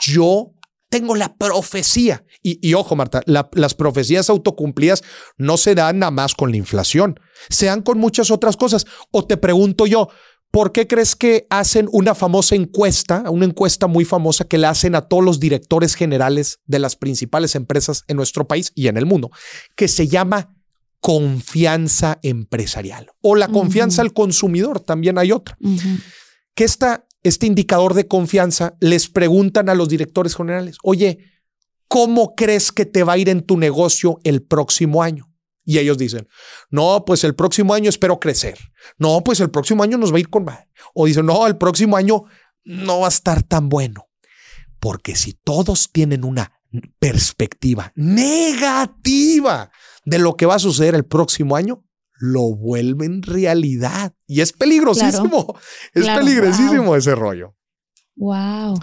[0.00, 0.52] Yo
[0.90, 2.24] tengo la profecía.
[2.42, 5.02] Y, y ojo, Marta, la- las profecías autocumplidas
[5.36, 8.86] no se dan nada más con la inflación, se dan con muchas otras cosas.
[9.10, 10.08] O te pregunto yo,
[10.50, 14.94] ¿por qué crees que hacen una famosa encuesta, una encuesta muy famosa que la hacen
[14.94, 19.06] a todos los directores generales de las principales empresas en nuestro país y en el
[19.06, 19.30] mundo,
[19.76, 20.54] que se llama
[21.00, 24.80] confianza empresarial o la confianza al consumidor?
[24.80, 25.56] También hay otra
[26.58, 31.20] que esta, este indicador de confianza les preguntan a los directores generales, oye,
[31.86, 35.30] ¿cómo crees que te va a ir en tu negocio el próximo año?
[35.68, 36.26] Y ellos dicen,
[36.70, 38.56] no, pues el próximo año espero crecer.
[38.96, 40.60] No, pues el próximo año nos va a ir con más.
[40.94, 42.24] O dicen, no, el próximo año
[42.64, 44.08] no va a estar tan bueno.
[44.80, 46.58] Porque si todos tienen una
[46.98, 49.70] perspectiva negativa
[50.06, 51.84] de lo que va a suceder el próximo año,
[52.18, 54.14] lo vuelven realidad.
[54.26, 55.54] Y es peligrosísimo.
[55.92, 57.56] Es Claro, peligrosísimo ese rollo.
[58.16, 58.80] Wow.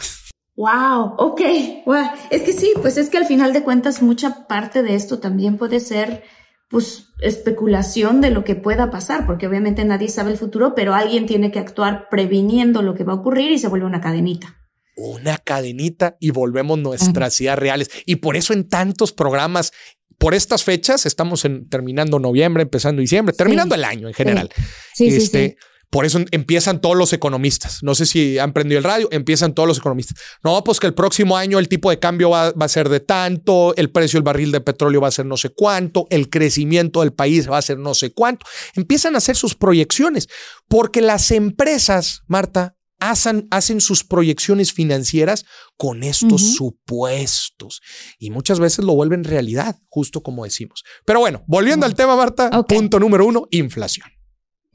[0.56, 1.42] Wow, ok.
[1.88, 2.10] Wow.
[2.30, 5.58] Es que sí, pues es que al final de cuentas mucha parte de esto también
[5.58, 6.22] puede ser
[6.70, 11.26] pues especulación de lo que pueda pasar, porque obviamente nadie sabe el futuro, pero alguien
[11.26, 14.58] tiene que actuar previniendo lo que va a ocurrir y se vuelve una cadenita.
[14.96, 17.90] Una cadenita y volvemos nuestras ideas reales.
[18.06, 19.74] Y por eso en tantos programas,
[20.18, 24.50] por estas fechas, estamos en, terminando noviembre, empezando diciembre, terminando el año en general.
[24.94, 25.56] Sí, sí, este, sí.
[25.96, 27.82] Por eso empiezan todos los economistas.
[27.82, 30.18] No sé si han prendido el radio, empiezan todos los economistas.
[30.44, 33.00] No, pues que el próximo año el tipo de cambio va, va a ser de
[33.00, 37.00] tanto, el precio del barril de petróleo va a ser no sé cuánto, el crecimiento
[37.00, 38.46] del país va a ser no sé cuánto.
[38.76, 40.28] Empiezan a hacer sus proyecciones,
[40.68, 45.46] porque las empresas, Marta, hacen, hacen sus proyecciones financieras
[45.78, 47.80] con estos supuestos
[48.20, 50.84] y muchas veces lo vuelven realidad, justo como decimos.
[51.06, 54.15] Pero bueno, volviendo al tema, Marta, punto número uno, inflación.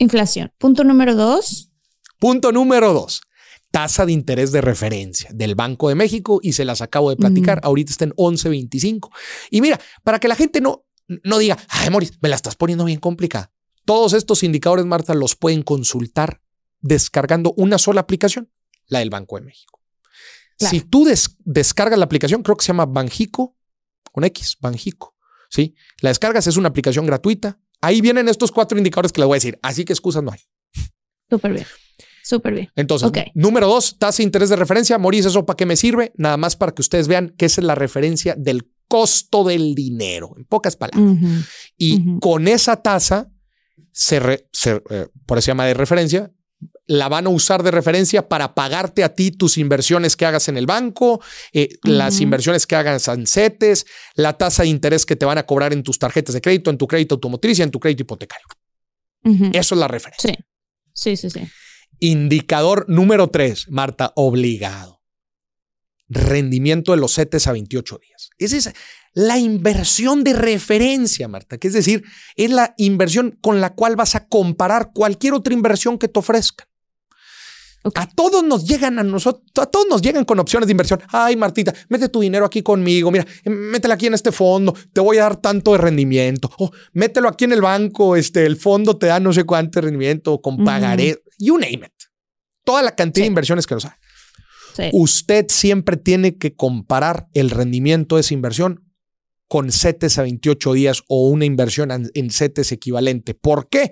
[0.00, 0.52] Inflación.
[0.58, 1.70] Punto número dos.
[2.18, 3.20] Punto número dos.
[3.70, 7.58] Tasa de interés de referencia del Banco de México y se las acabo de platicar.
[7.58, 7.66] Mm.
[7.66, 9.10] Ahorita está en 11.25.
[9.50, 10.84] Y mira, para que la gente no,
[11.22, 13.52] no diga, ay, Moris, me la estás poniendo bien complicada.
[13.84, 16.40] Todos estos indicadores, Marta, los pueden consultar
[16.80, 18.50] descargando una sola aplicación,
[18.86, 19.80] la del Banco de México.
[20.58, 20.70] Claro.
[20.70, 23.56] Si tú des- descargas la aplicación, creo que se llama Banjico,
[24.12, 25.14] con X, Banjico.
[25.50, 27.58] Sí, la descargas, es una aplicación gratuita.
[27.80, 29.58] Ahí vienen estos cuatro indicadores que les voy a decir.
[29.62, 30.40] Así que excusas no hay.
[31.28, 31.66] Súper bien.
[32.22, 32.68] Súper bien.
[32.76, 34.98] Entonces, número dos, tasa de interés de referencia.
[34.98, 36.12] Moris, ¿eso para qué me sirve?
[36.16, 40.34] Nada más para que ustedes vean que esa es la referencia del costo del dinero,
[40.36, 41.16] en pocas palabras.
[41.76, 43.30] Y con esa tasa,
[43.92, 46.30] se re- se, eh, por eso se llama de referencia,
[46.86, 50.56] la van a usar de referencia para pagarte a ti tus inversiones que hagas en
[50.56, 55.24] el banco, eh, las inversiones que hagas en CETES, la tasa de interés que te
[55.24, 57.78] van a cobrar en tus tarjetas de crédito, en tu crédito automotriz y en tu
[57.78, 58.46] crédito hipotecario.
[59.52, 60.32] Eso es la referencia.
[60.32, 60.44] Sí.
[60.92, 61.48] Sí, sí, sí.
[62.00, 65.00] Indicador número tres, Marta, obligado.
[66.08, 68.30] Rendimiento de los CETES a 28 días.
[68.38, 68.74] Esa es
[69.12, 72.04] la inversión de referencia, Marta, que es decir,
[72.36, 76.66] es la inversión con la cual vas a comparar cualquier otra inversión que te ofrezcan.
[77.82, 77.98] Ok.
[77.98, 81.00] A todos nos llegan a nosotros, a todos nos llegan con opciones de inversión.
[81.08, 83.10] Ay, Martita, mete tu dinero aquí conmigo.
[83.10, 84.74] Mira, mételo aquí en este fondo.
[84.92, 86.50] Te voy a dar tanto de rendimiento.
[86.58, 88.16] O mételo aquí en el banco.
[88.16, 91.22] Este, el fondo te da no sé cuánto de rendimiento con pagaré.
[91.38, 91.92] You name it.
[92.64, 93.92] Toda la cantidad de inversiones que nos hay.
[94.76, 94.90] Sí.
[94.92, 98.89] Usted siempre tiene que comparar el rendimiento de esa inversión
[99.50, 103.34] con CETES a 28 días o una inversión en CETES equivalente.
[103.34, 103.90] ¿Por qué?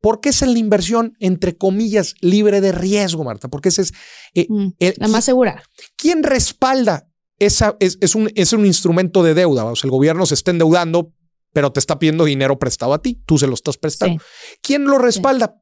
[0.00, 3.48] Porque esa es la inversión, entre comillas, libre de riesgo, Marta.
[3.48, 3.92] Porque ese es
[4.34, 5.64] eh, Mm, el- La más segura.
[5.96, 7.08] ¿Quién respalda?
[7.40, 9.64] Esa es, es un, es un instrumento de deuda.
[9.64, 11.12] O sea, el gobierno se está endeudando,
[11.52, 13.20] pero te está pidiendo dinero prestado a ti.
[13.26, 14.22] Tú se lo estás prestando.
[14.22, 14.56] Sí.
[14.62, 15.56] ¿Quién lo respalda?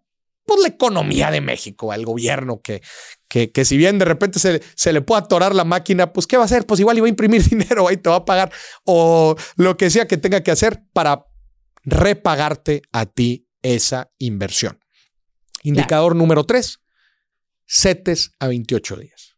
[0.44, 2.82] Pues la economía de México, el gobierno que,
[3.32, 6.36] que, que si bien de repente se, se le puede atorar la máquina, pues ¿qué
[6.36, 6.66] va a hacer?
[6.66, 8.52] Pues igual iba a imprimir dinero, ahí te va a pagar
[8.84, 11.24] o lo que sea que tenga que hacer para
[11.82, 14.78] repagarte a ti esa inversión.
[15.62, 16.80] Indicador número tres,
[17.66, 19.31] CETES a 28 días.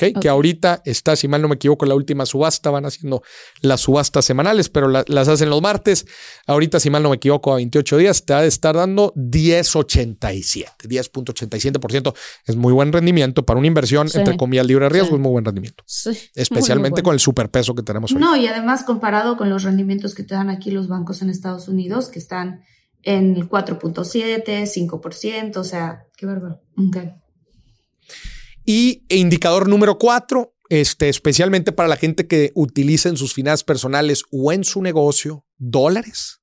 [0.00, 0.12] ¿Ok?
[0.16, 0.22] Ok.
[0.22, 3.22] Que ahorita está, si mal no me equivoco, la última subasta, van haciendo
[3.60, 6.06] las subastas semanales, pero la- las hacen los martes.
[6.46, 10.86] Ahorita, si mal no me equivoco, a 28 días te ha de estar dando 10.87,
[10.88, 12.14] 10.87%.
[12.46, 14.18] Es muy buen rendimiento para una inversión, Sí.
[14.18, 15.14] entre comillas, libre de riesgo, Sí.
[15.16, 15.82] es muy buen rendimiento.
[15.86, 16.10] Sí.
[16.34, 18.18] Especialmente Muy, muy con el superpeso que tenemos hoy.
[18.20, 21.68] No, y además comparado con los rendimientos que te dan aquí los bancos en Estados
[21.68, 22.62] Unidos, que están
[23.02, 26.60] en el 4.7, 5%, o sea, qué bárbaro.
[26.76, 26.96] Ok.
[28.70, 34.24] Y indicador número cuatro, este, especialmente para la gente que utiliza en sus finanzas personales
[34.30, 36.42] o en su negocio dólares,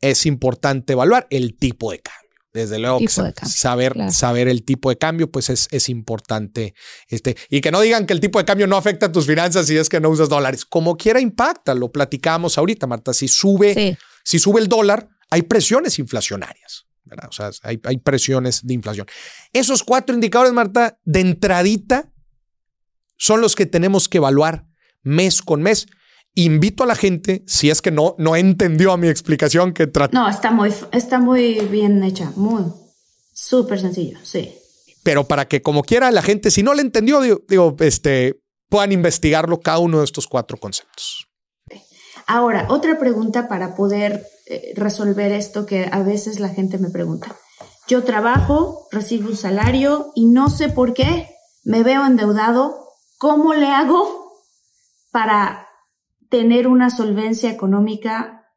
[0.00, 2.20] es importante evaluar el tipo de cambio.
[2.52, 4.12] Desde luego, cambio, saber, claro.
[4.12, 6.72] saber el tipo de cambio, pues es, es importante.
[7.08, 9.66] Este, y que no digan que el tipo de cambio no afecta a tus finanzas
[9.66, 10.64] si es que no usas dólares.
[10.64, 13.12] Como quiera impacta, lo platicábamos ahorita, Marta.
[13.12, 13.96] Si sube, Sí.
[14.22, 16.86] si sube el dólar, hay presiones inflacionarias.
[17.28, 19.06] O sea, hay, hay presiones de inflación.
[19.52, 22.10] Esos cuatro indicadores, Marta, de entradita,
[23.16, 24.66] son los que tenemos que evaluar
[25.02, 25.86] mes con mes.
[26.34, 30.16] Invito a la gente, si es que no, no entendió a mi explicación que traté,
[30.16, 32.64] No, está muy, está muy bien hecha, muy,
[33.32, 34.52] súper sencillo, sí.
[35.04, 38.90] pero para que como quiera la gente, si no le entendió, digo, digo, este, puedan
[38.90, 41.23] investigarlo cada uno de estos cuatro conceptos.
[42.26, 47.36] Ahora, otra pregunta para poder eh, resolver esto que a veces la gente me pregunta.
[47.86, 51.28] Yo trabajo, recibo un salario y no sé por qué
[51.64, 52.88] me veo endeudado.
[53.18, 54.32] ¿Cómo le hago
[55.10, 55.68] para
[56.30, 58.50] tener una solvencia económica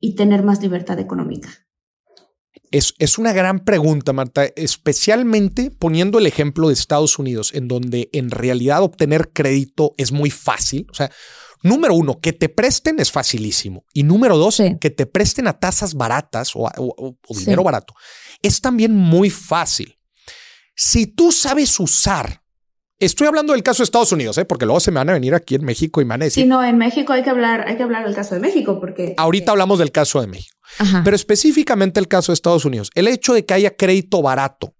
[0.00, 1.48] y tener más libertad económica?
[2.70, 8.10] Es, es una gran pregunta, Marta, especialmente poniendo el ejemplo de Estados Unidos, en donde
[8.12, 10.88] en realidad obtener crédito es muy fácil.
[10.90, 11.10] O sea,
[11.64, 13.84] número uno, que te presten es facilísimo.
[13.92, 14.76] Y número dos, Sí.
[14.80, 16.70] que te presten a tasas baratas o,
[17.30, 17.40] Sí.
[17.40, 17.94] dinero barato
[18.42, 19.98] es también muy fácil.
[20.76, 22.42] Si tú sabes usar,
[22.98, 24.44] estoy hablando del caso de Estados Unidos, ¿eh?
[24.44, 26.44] porque luego se me van a venir aquí en México y me van a decir,
[26.44, 29.14] Si no, en México hay que hablar, hay que hablar del caso de México porque
[29.16, 30.56] ahorita hablamos del caso de México.
[30.78, 31.02] Ajá.
[31.04, 34.74] Pero específicamente el caso de Estados Unidos, el hecho de que haya crédito barato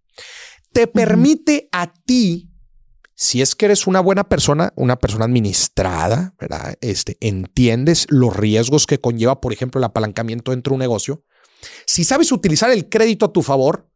[0.73, 2.51] te permite a ti,
[3.17, 6.77] si es que eres una buena persona, una persona administrada, ¿verdad?
[6.81, 11.25] Este, entiendes los riesgos que conlleva, por ejemplo, el apalancamiento dentro de un negocio.
[11.87, 13.89] Si sabes utilizar el crédito a tu favor,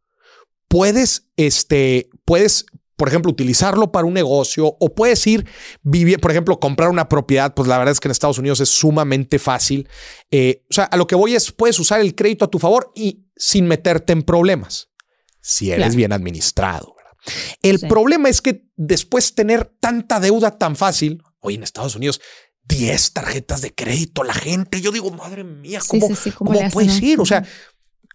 [0.67, 2.65] puedes, este, puedes,
[2.95, 5.45] por ejemplo, utilizarlo para un negocio o puedes ir
[5.81, 7.53] vivir, por ejemplo, comprar una propiedad.
[7.53, 9.87] Pues la verdad es que en Estados Unidos es sumamente fácil.
[10.31, 12.91] Eh, o sea, a lo que voy es, puedes usar el crédito a tu favor
[12.95, 14.89] y sin meterte en problemas,
[15.41, 15.97] si eres Claro.
[15.97, 16.95] bien administrado.
[17.61, 17.87] El Sí.
[17.87, 22.21] problema es que después tener tanta deuda tan fácil, hoy en Estados Unidos,
[22.63, 26.53] 10 tarjetas de crédito, la gente, yo digo, madre mía, ¿cómo, sí, sí, ¿cómo cómo
[26.59, 26.93] le hacen, puede no?
[26.93, 27.19] ser?
[27.21, 27.43] O sea,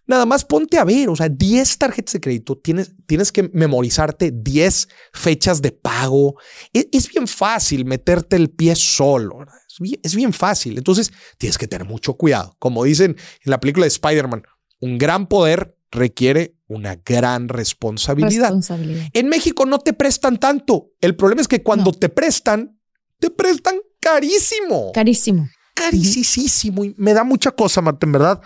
[0.06, 4.30] nada más ponte a ver, o sea, 10 tarjetas de crédito, tienes, tienes que memorizarte
[4.32, 6.36] 10 fechas de pago.
[6.72, 9.54] Es, es bien fácil meterte el pie solo, ¿verdad?
[9.68, 10.78] Es bien, es bien fácil.
[10.78, 12.54] Entonces, tienes que tener mucho cuidado.
[12.60, 14.44] Como dicen en la película de Spider-Man,
[14.80, 18.48] un gran poder requiere una gran responsabilidad.
[18.48, 19.06] Responsabilidad.
[19.12, 20.90] En México no te prestan tanto.
[21.00, 21.92] El problema es que cuando No.
[21.92, 22.78] te prestan,
[23.18, 24.92] te prestan carísimo.
[24.92, 25.48] Carísimo.
[25.74, 26.84] Carísimo.
[26.84, 28.40] Y me da mucha cosa, Marta, en verdad,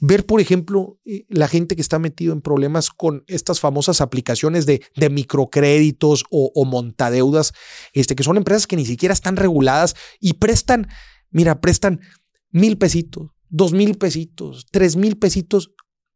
[0.00, 4.66] ver, por ejemplo, eh, la gente que está metido en problemas con estas famosas aplicaciones
[4.66, 7.52] de, de microcréditos o, o montadeudas,
[7.94, 10.88] este, que son empresas que ni siquiera están reguladas y prestan,
[11.30, 12.00] mira, prestan
[12.50, 15.72] mil pesitos, dos mil pesitos, tres mil pesitos,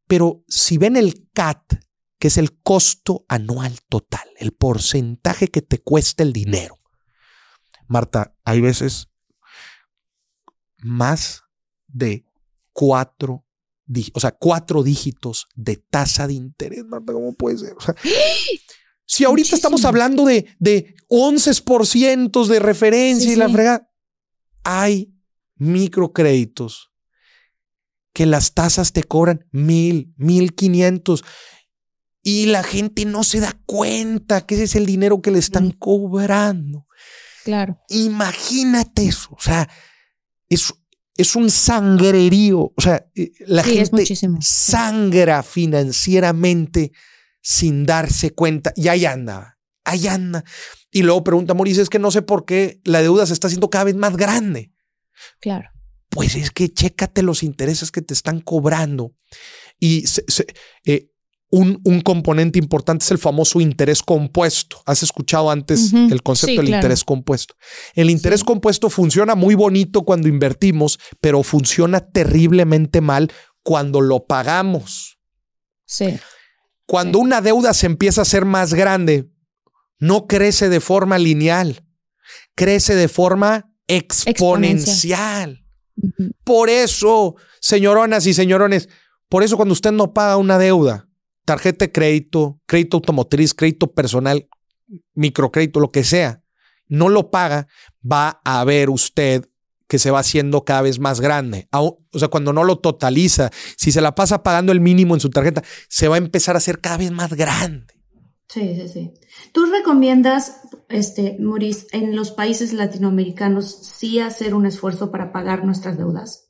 [0.09, 1.75] pero si ven el CAT,
[2.19, 6.77] que es el costo anual total, el porcentaje que te cuesta el dinero.
[7.87, 9.09] Marta, hay veces
[10.79, 11.43] más
[11.87, 12.25] de
[12.73, 13.45] cuatro,
[14.13, 17.75] o sea, cuatro dígitos de tasa de interés, Marta, ¿cómo puede ser?
[17.75, 17.95] O sea,
[19.07, 23.53] si ahorita estamos hablando de, de 11% de referencia Sí, y la sí.
[23.53, 23.91] frega,
[24.65, 25.15] hay
[25.57, 26.93] microcréditos
[28.19, 31.25] que las tasas te cobran mil, mil quinientos
[32.21, 35.71] y la gente no se da cuenta que ese es el dinero que le están
[35.71, 36.89] cobrando.
[37.45, 37.79] Claro.
[37.91, 39.29] Imagínate eso.
[39.31, 39.69] O sea,
[40.49, 40.75] es,
[41.17, 42.73] es un sangrerío.
[42.77, 44.05] O sea, eh, la Sí, gente
[44.41, 46.91] sangra financieramente
[47.41, 48.73] sin darse cuenta.
[48.75, 50.43] Y ahí anda, ahí anda.
[50.91, 53.71] Y luego pregunta Mauricio, es que no sé por qué la deuda se está haciendo
[53.71, 54.73] cada vez más grande.
[55.41, 55.71] Claro.
[56.11, 59.13] Pues es que chécate los intereses que te están cobrando.
[59.79, 60.47] Y se- se-
[60.85, 61.11] eh,
[61.51, 64.83] un, un componente importante es el famoso interés compuesto.
[64.87, 66.79] ¿Has escuchado antes el concepto Sí, del claro.
[66.81, 67.55] interés compuesto?
[67.95, 68.47] El interés Sí.
[68.47, 73.33] compuesto funciona muy bonito cuando invertimos, pero funciona terriblemente mal
[73.63, 75.19] cuando lo pagamos.
[75.87, 76.19] Sí.
[76.87, 77.25] Cuando Sí.
[77.25, 79.31] una deuda se empieza a ser más grande,
[79.99, 81.83] no crece de forma lineal,
[82.55, 85.65] crece de forma exponencial.
[86.45, 88.89] Por eso, señoronas y señorones,
[89.29, 91.09] por eso cuando usted no paga una deuda,
[91.45, 94.49] tarjeta de crédito, crédito automotriz, crédito personal,
[95.15, 96.43] microcrédito, lo que sea,
[96.89, 97.67] no lo paga,
[98.01, 99.45] va a ver usted
[99.89, 101.69] que se va haciendo cada vez más grande.
[101.73, 105.31] O sea, cuando no lo totaliza, si se la pasa pagando el mínimo en su
[105.31, 107.98] tarjeta, se va a empezar a hacer cada vez más grande.
[108.49, 109.15] Sí, sí, sí.
[109.53, 115.99] ¿Tú recomiendas, este, Maurice, en los países latinoamericanos sí hacer un esfuerzo para pagar nuestras
[115.99, 116.49] deudas?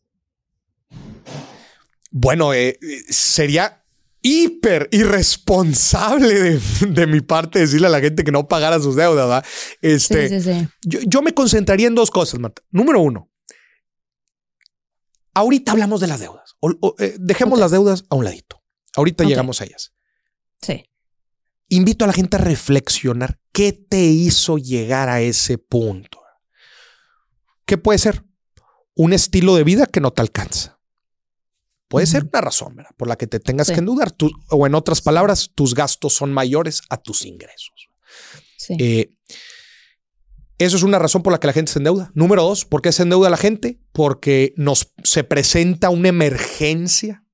[2.11, 2.79] Bueno, eh,
[3.09, 3.83] sería
[4.23, 9.27] hiper irresponsable de, de, mi parte decirle a la gente que no pagara sus deudas.
[9.29, 9.45] ¿verdad?
[9.83, 10.69] Este, Sí, sí, sí.
[10.83, 12.63] Yo, yo me concentraría en dos cosas, Marta.
[12.71, 13.29] Número uno,
[15.35, 16.55] ahorita hablamos de las deudas.
[16.61, 18.63] O- o, eh, dejemos las deudas a un ladito.
[18.97, 19.93] Ahorita llegamos a ellas.
[20.63, 20.85] Sí.
[21.69, 26.21] Invito a la gente a reflexionar qué te hizo llegar a ese punto.
[27.66, 28.25] ¿Qué puede ser?
[28.95, 30.81] Un estilo de vida que no te alcanza.
[31.89, 32.91] Puede ser una razón ¿verdad?
[32.97, 33.75] por la que te tengas Sí.
[33.75, 34.11] que endeudar.
[34.11, 37.89] Tú- o en otras palabras, tus gastos son mayores a tus ingresos.
[38.57, 38.75] Sí.
[38.79, 39.14] Eh,
[40.59, 42.11] eso es una razón por la que la gente se endeuda.
[42.14, 43.79] Número dos, ¿por qué se endeuda la gente?
[43.93, 47.25] Porque nos se presenta una emergencia,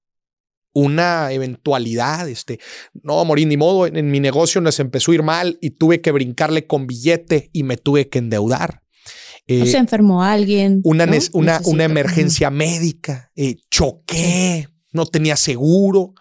[0.74, 2.28] una eventualidad.
[2.28, 2.58] Este,
[3.02, 3.86] no morir ni modo.
[3.86, 7.48] En, en mi negocio nos empezó a ir mal y tuve que brincarle con billete
[7.52, 8.82] y me tuve que endeudar.
[8.82, 10.80] o Eh, se enfermó alguien.
[10.84, 16.12] una, una, una emergencia médica, eh, choqué, no tenía seguro.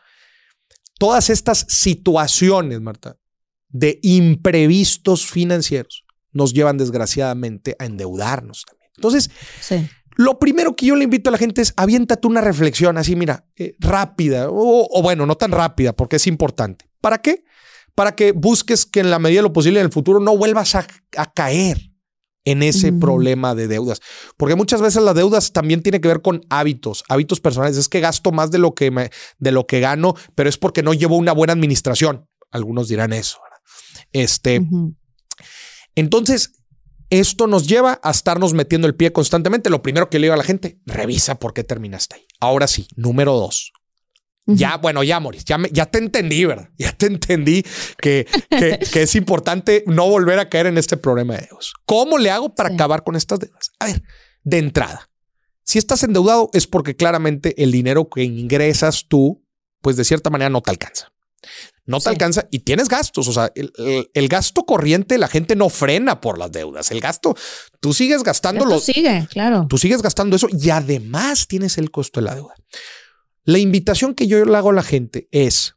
[0.99, 3.18] Todas estas situaciones, Marta,
[3.70, 8.89] de imprevistos financieros nos llevan desgraciadamente a endeudarnos también.
[8.95, 9.30] Entonces,
[9.60, 9.88] Sí.
[10.16, 13.45] Lo primero que yo le invito a la gente es aviéntate una reflexión así, mira,
[13.55, 16.89] eh, rápida, o, o bueno, no tan rápida, porque es importante.
[17.01, 17.43] ¿Para qué?
[17.95, 20.76] Para que busques que en la medida de lo posible en el futuro no vuelvas
[20.76, 20.88] a,
[21.18, 21.93] a caer
[22.45, 24.01] en ese problema de deudas.
[24.38, 27.78] Porque muchas veces las deudas también tienen que ver con hábitos, hábitos personales.
[27.78, 30.84] Es que gasto más de lo que, me, de lo que gano, pero es porque
[30.84, 32.28] no llevo una buena administración.
[32.51, 33.38] Algunos dirán eso.
[33.41, 33.59] ¿verdad?
[34.11, 34.61] Este,
[35.95, 36.51] entonces,
[37.20, 39.70] esto nos lleva a estarnos metiendo el pie constantemente.
[39.70, 42.26] Lo primero que le digo a la gente, revisa por qué terminaste ahí.
[42.39, 43.72] Ahora sí, número dos.
[44.45, 46.68] Ya, bueno, ya, Moris, ya, me- ya te entendí, ¿verdad?
[46.78, 47.64] Ya te entendí
[47.97, 51.72] que, que, que es importante no volver a caer en este problema de deudas.
[51.86, 52.76] ¿Cómo le hago para Sí.
[52.76, 53.72] acabar con estas deudas?
[53.80, 54.03] A ver,
[54.43, 55.09] de entrada,
[55.64, 59.45] si estás endeudado es porque claramente el dinero que ingresas tú,
[59.82, 61.07] pues de cierta manera no te alcanza.
[61.86, 62.09] No te Sí.
[62.09, 63.27] alcanza y tienes gastos.
[63.27, 66.91] O sea, el, el- el gasto corriente, la gente no frena por las deudas.
[66.91, 67.36] El gasto,
[67.81, 69.65] tú sigues gastando los, sigue, claro.
[69.69, 72.53] Tú sigues gastando eso y además tienes el costo de la deuda.
[73.43, 75.75] La invitación que yo le hago a la gente es,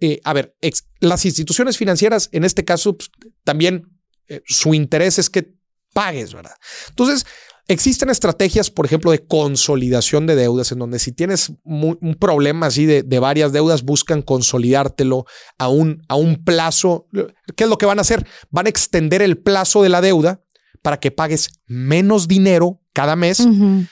[0.00, 3.10] eh, a ver, ex- las instituciones financieras, en este caso, pues,
[3.42, 3.88] también
[4.28, 5.54] eh, su interés es que
[5.92, 6.54] pagues, ¿verdad?
[6.90, 7.26] Entonces,
[7.68, 12.86] existen estrategias, por ejemplo, de consolidación de deudas, en donde si tienes un problema así
[12.86, 15.24] de, de varias deudas, buscan consolidártelo
[15.58, 17.08] a un, a un plazo.
[17.56, 18.26] ¿Qué es lo que van a hacer?
[18.50, 20.42] Van a extender el plazo de la deuda
[20.82, 23.40] para que pagues menos dinero cada mes.
[23.40, 23.86] Ujú.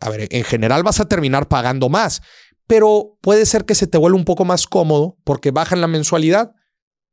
[0.00, 2.22] A ver, en general vas a terminar pagando más,
[2.66, 6.52] pero puede ser que se te vuelva un poco más cómodo porque bajan la mensualidad,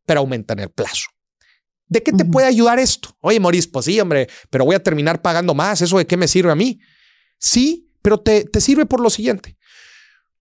[0.05, 1.07] pero aumentan el plazo.
[1.93, 3.15] ¿De qué te puede ayudar esto?
[3.21, 5.81] Oye, Maurice, pues sí, hombre, pero voy a terminar pagando más.
[5.81, 6.79] ¿Eso de qué me sirve a mí?
[7.37, 9.57] Sí, pero te, te sirve por lo siguiente.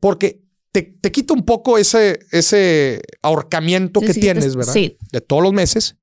[0.00, 0.40] Porque
[0.72, 4.72] te, te quita un poco ese, ese ahorcamiento Sí, que sí, tienes, es- ¿verdad?
[4.72, 4.96] Sí.
[5.12, 5.98] De todos los meses.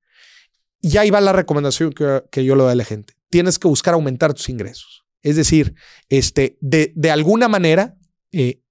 [0.80, 3.14] Y ahí va la recomendación que, que yo le doy a la gente.
[3.28, 5.04] Tienes que buscar aumentar tus ingresos.
[5.22, 5.74] Es decir,
[6.08, 7.96] este, de, de alguna manera,
[8.32, 8.62] eh,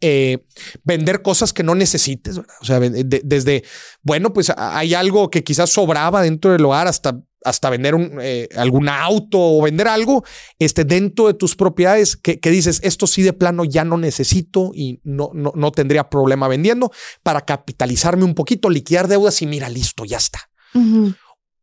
[0.00, 0.44] eh,
[0.82, 2.38] vender cosas que no necesites.
[2.38, 3.64] O sea, de- de- desde,
[4.02, 8.88] bueno, pues hay algo que quizás sobraba dentro del hogar hasta, hasta vender eh, algún
[8.88, 10.24] auto o vender algo
[10.58, 14.70] este, dentro de tus propiedades que, que dices, esto sí de plano ya no necesito
[14.74, 16.90] y no, no, no tendría problema vendiendo
[17.22, 20.40] para capitalizarme un poquito, liquidar deudas y mira, listo, ya está.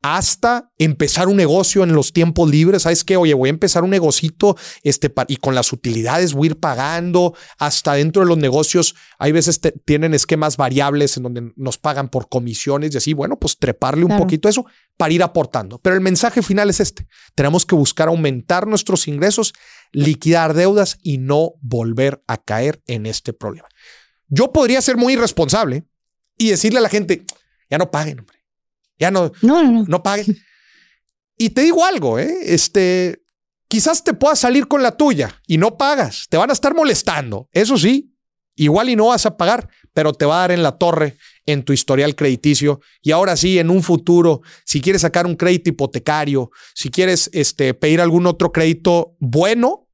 [0.04, 2.82] Hasta empezar un negocio en los tiempos libres.
[2.84, 3.18] ¿Sabes qué?
[3.18, 7.36] Oye, voy a empezar un negocito este, y con las utilidades voy a ir pagando.
[7.60, 12.10] Hasta dentro de los negocios hay veces te- tienen esquemas variables en donde nos pagan
[12.10, 13.14] por comisiones y así.
[13.14, 14.66] Bueno, pues treparle un poquito eso
[14.97, 15.78] para ir aportando.
[15.80, 17.08] Pero el mensaje final es este.
[17.36, 19.54] Tenemos que buscar aumentar nuestros ingresos,
[19.91, 23.68] liquidar deudas y no volver a caer en este problema.
[24.30, 25.84] Yo podría ser muy irresponsable
[26.38, 27.26] y decirle a la gente,
[27.70, 28.41] ya no paguen, hombre.
[29.02, 29.84] Ya no, No, no, no.
[29.86, 30.38] no paguen.
[31.38, 32.32] Y te digo algo, ¿eh?
[32.43, 33.24] Este,
[33.68, 36.28] quizás te puedas salir con la tuya y no pagas.
[36.30, 37.49] Te van a estar molestando.
[37.52, 38.16] Eso sí,
[38.56, 41.64] igual y no vas a pagar, pero te va a dar en la torre en
[41.64, 42.80] tu historial crediticio.
[43.02, 47.74] Y ahora sí, en un futuro, si quieres sacar un crédito hipotecario, si quieres este,
[47.74, 49.88] pedir algún otro crédito bueno,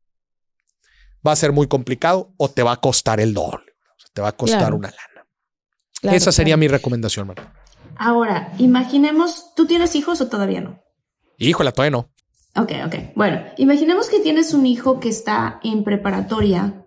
[1.25, 3.71] va a ser muy complicado o te va a costar el doble.
[3.95, 4.75] O sea, te va a costar Claro.
[4.75, 5.27] una lana.
[6.01, 6.59] Claro, Esa sería claro.
[6.59, 7.53] mi recomendación, María.
[7.99, 10.79] Ahora, imaginemos, ¿tú tienes hijos o todavía no?
[11.37, 12.09] Híjole, todavía no.
[12.61, 12.95] Ok, ok.
[13.15, 16.85] Bueno, imaginemos que tienes un hijo que está en preparatoria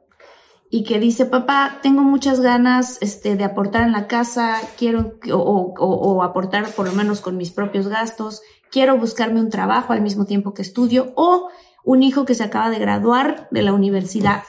[0.70, 5.36] y que dice, papá, tengo muchas ganas este, de aportar en la casa, quiero o,
[5.78, 10.00] o- o aportar por lo menos con mis propios gastos, quiero buscarme un trabajo al
[10.00, 11.48] mismo tiempo que estudio, o
[11.84, 14.42] un hijo que se acaba de graduar de la universidad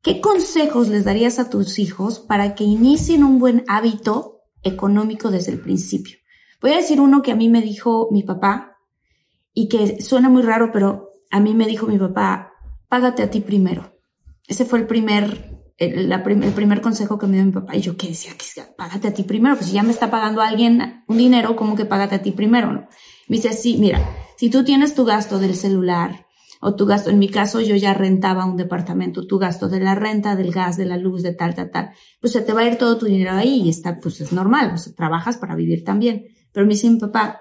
[0.00, 4.31] ¿qué consejos les darías a tus hijos para que inicien un buen hábito
[4.62, 6.18] económico desde el principio?
[6.60, 8.78] Voy a decir uno que a mí me dijo mi papá
[9.52, 12.52] y que suena muy raro, pero a mí me dijo mi papá,
[12.88, 13.98] págate a ti primero.
[14.46, 16.22] Ese fue el primer, el,
[16.54, 17.76] primer consejo que me dio mi papá.
[17.76, 18.44] Y yo qué decía, que
[18.76, 19.56] págate a ti primero.
[19.56, 22.72] Pues si ya me está pagando alguien un dinero, ¿cómo que págate a ti primero?
[22.72, 22.88] ¿no?
[23.28, 24.00] Me dice, sí, mira,
[24.36, 26.26] si tú tienes tu gasto del celular
[26.64, 29.96] o tu gasto, en mi caso yo ya rentaba un departamento, tu gasto de la
[29.96, 31.90] renta, del gas, de la luz, de tal, tal, tal,
[32.20, 34.74] pues se te va a ir todo tu dinero ahí y está, pues es normal,
[34.96, 36.26] trabajas para vivir también.
[36.52, 37.40] Pero me dice mi papá,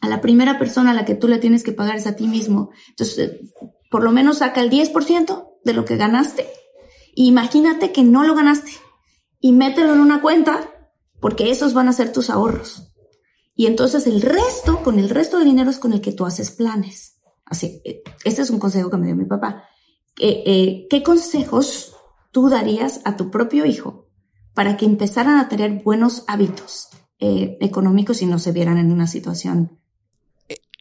[0.00, 2.26] a la primera persona a la que tú le tienes que pagar es a ti
[2.28, 2.70] mismo.
[2.88, 3.40] Entonces, eh,
[3.90, 6.46] por lo menos saca el 10% de lo que ganaste.
[7.14, 8.70] Imagínate que no lo ganaste
[9.38, 10.70] y mételo en una cuenta
[11.20, 12.90] porque esos van a ser tus ahorros.
[13.54, 16.52] Y entonces el resto, con el resto del dinero es con el que tú haces
[16.52, 17.09] planes.
[17.50, 19.64] Así, eh, este es un consejo que me dio mi papá.
[20.18, 21.94] Eh, eh, ¿Qué consejos
[22.30, 24.08] tú darías a tu propio hijo
[24.54, 26.88] para que empezaran a tener buenos hábitos
[27.18, 29.78] eh, económicos y no se vieran en una situación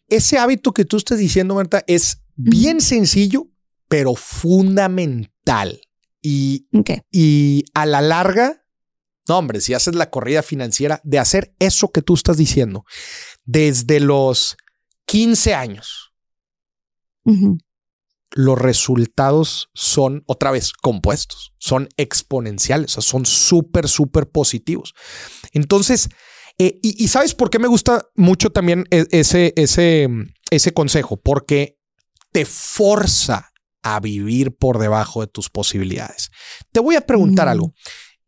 [0.07, 3.47] Ese hábito que tú estás diciendo, Marta, es bien sencillo,
[3.87, 5.79] pero fundamental.
[6.21, 6.67] Y,
[7.11, 8.65] y a la larga,
[9.27, 12.83] no, hombre, si haces la corrida financiera de hacer eso que tú estás diciendo
[13.45, 14.57] desde los
[15.05, 16.08] 15 años,
[18.31, 24.93] Los resultados son otra vez compuestos, son exponenciales, o sea, son súper, súper positivos.
[25.51, 26.09] Entonces,
[26.59, 30.07] eh, y, y sabes por qué me gusta mucho también e- ese, ese,
[30.51, 31.77] ese consejo, porque
[32.31, 33.49] te forza
[33.81, 36.29] a vivir por debajo de tus posibilidades.
[36.71, 37.49] Te voy a preguntar Mm.
[37.49, 37.73] algo.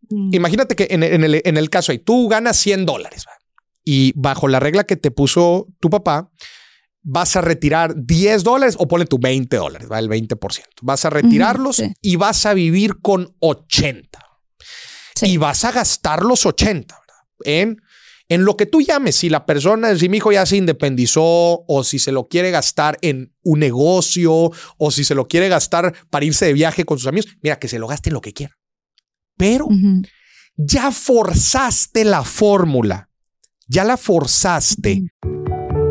[0.09, 0.33] Mm.
[0.33, 3.25] Imagínate que en, en el, en el caso ahí, tú ganas 100 dólares
[3.83, 6.31] y bajo la regla que te puso tu papá,
[7.03, 10.37] vas a retirar 10 dólares o ponle tu 20 dólares, va el 20%.
[10.81, 11.93] Vas a retirarlos sí.
[12.01, 14.19] y vas a vivir con 80
[15.15, 15.25] Sí.
[15.27, 17.23] y vas a gastar los 80 ¿verdad?
[17.43, 17.81] en
[18.31, 21.83] en lo que tú llames, si la persona, si mi hijo ya se independizó o
[21.83, 26.23] si se lo quiere gastar en un negocio o si se lo quiere gastar para
[26.23, 28.57] irse de viaje con sus amigos, mira, que se lo gaste en lo que quiera.
[29.35, 29.67] Pero
[30.55, 33.09] ya forzaste la fórmula,
[33.67, 35.01] ya la forzaste.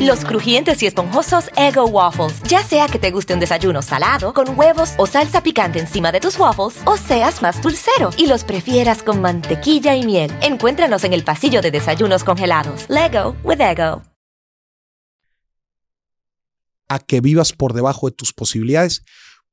[0.00, 2.42] Los crujientes y esponjosos Ego Waffles.
[2.44, 6.20] Ya sea que te guste un desayuno salado, con huevos o salsa picante encima de
[6.20, 10.32] tus waffles, o seas más dulcero y los prefieras con mantequilla y miel.
[10.42, 12.86] Encuéntranos en el pasillo de desayunos congelados.
[12.88, 14.02] Lego with Ego.
[16.88, 19.04] a que vivas por debajo de tus posibilidades,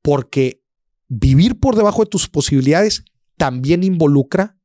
[0.02, 0.62] porque
[1.08, 3.04] vivir por debajo de tus posibilidades
[3.36, 4.56] también involucra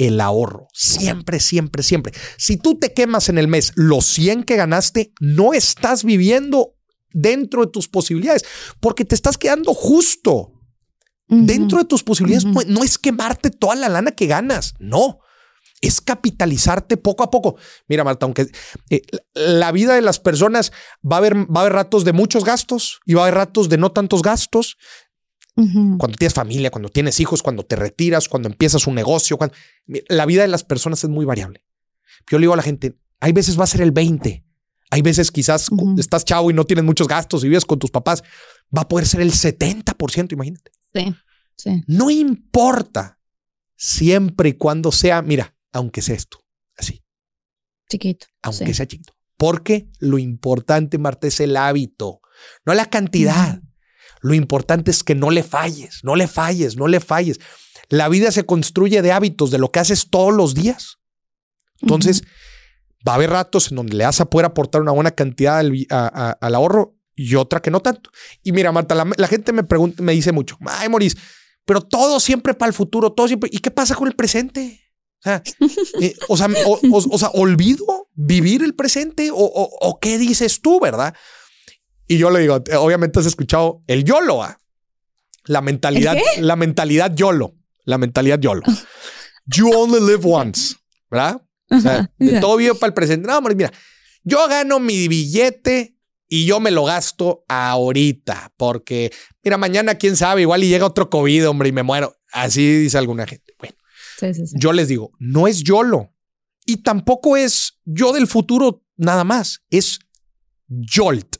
[0.00, 0.68] el ahorro.
[0.72, 2.12] Siempre, siempre, siempre.
[2.38, 6.74] Si tú te quemas en el mes los 100 que ganaste, no estás viviendo
[7.12, 8.44] dentro de tus posibilidades,
[8.80, 10.52] porque te estás quedando justo.
[11.28, 15.20] Dentro de tus posibilidades no es quemarte toda la lana que ganas, no.
[15.80, 17.56] Es capitalizarte poco a poco.
[17.86, 18.50] Mira, Marta, aunque
[18.90, 19.02] eh,
[19.34, 20.72] la vida de las personas
[21.04, 23.68] va a haber, va a haber ratos de muchos gastos y va a haber ratos
[23.68, 24.76] de no tantos gastos.
[25.98, 29.54] Cuando tienes familia, cuando tienes hijos, cuando te retiras, cuando empiezas un negocio, cuando,
[30.08, 31.64] la vida de las personas es muy variable.
[32.30, 34.44] Yo le digo a la gente, hay veces va a ser el 20,
[34.90, 35.96] hay veces quizás Ujú.
[35.98, 38.22] estás chavo y no tienes muchos gastos y vives con tus papás,
[38.76, 40.70] va a poder ser el 70%, imagínate.
[40.94, 41.14] Sí,
[41.56, 41.82] sí.
[41.86, 43.18] No importa,
[43.76, 46.44] siempre y cuando sea, mira, aunque sea esto,
[46.76, 47.02] así,
[47.88, 48.26] Chiquito.
[48.42, 48.74] aunque sí.
[48.74, 49.14] sea chiquito.
[49.36, 52.20] Porque lo importante, Marta, es el hábito,
[52.66, 53.62] no la cantidad.
[54.20, 57.38] Lo importante es que no le falles, no le falles, no le falles.
[57.88, 60.98] La vida se construye de hábitos, de lo que haces todos los días.
[61.80, 62.22] Entonces,
[63.06, 65.70] va a haber ratos en donde le vas a poder aportar una buena cantidad al,
[65.72, 68.10] vi- a- a- al ahorro y otra que no tanto.
[68.42, 71.16] Y mira, Marta, la, la gente me pregunta, me dice mucho, ay, Moris,
[71.64, 73.48] pero todo siempre para el futuro, todo siempre.
[73.52, 74.80] ¿Y qué pasa con el presente?
[75.20, 75.42] O sea,
[76.00, 80.60] eh, o, sea o, o- o sea, olvido vivir el presente o- o qué dices
[80.60, 81.14] tú, ¿verdad?
[82.10, 84.42] Y yo le digo, obviamente has escuchado el YOLO.
[84.42, 84.58] ¿ah?
[85.44, 87.54] La mentalidad, la mentalidad YOLO,
[87.84, 88.62] la mentalidad YOLO.
[89.46, 90.74] You only live once,
[91.08, 91.40] ¿verdad?
[91.70, 93.28] O sea, Ajá, de todo vivo para el presente.
[93.28, 93.72] No, hombre, mira,
[94.24, 95.96] yo gano mi billete
[96.26, 99.12] y yo me lo gasto ahorita, porque
[99.44, 102.16] mira, mañana quién sabe, igual y llega otro COVID, hombre, y me muero.
[102.32, 103.54] Así dice alguna gente.
[103.56, 103.76] Bueno,
[104.18, 104.56] Sí, sí, sí.
[104.58, 106.12] yo les digo, no es YOLO
[106.66, 110.00] y tampoco es yo del futuro nada más, es
[110.66, 111.39] YOLT.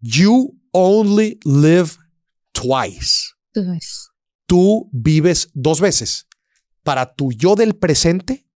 [0.00, 1.90] You only live
[2.52, 3.34] twice.
[3.52, 4.10] Tú ves.
[4.46, 6.26] Tú vives dos veces
[6.82, 8.46] para tu yo del presente,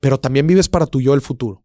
[0.00, 1.64] pero también vives para tu yo del futuro.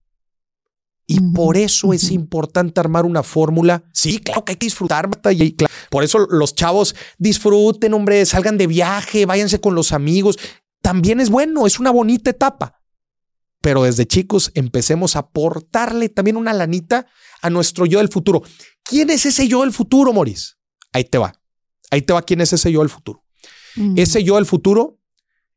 [1.09, 3.83] Y por eso es importante armar una fórmula.
[3.93, 8.25] Sí, claro que hay que disfrutar, Marta, y claro, por eso los chavos disfruten, hombre,
[8.25, 10.37] salgan de viaje, váyanse con los amigos.
[10.81, 12.76] También es bueno, es una bonita etapa.
[13.67, 17.05] Pero desde chicos empecemos a aportarle también una lanita
[17.41, 18.41] a nuestro yo del futuro.
[18.81, 20.57] ¿Quién es ese yo del futuro, Moris?
[20.93, 21.33] Ahí te va.
[21.91, 23.25] Ahí te va quién es ese yo del futuro.
[23.75, 23.99] Mm.
[23.99, 25.01] Ese yo del futuro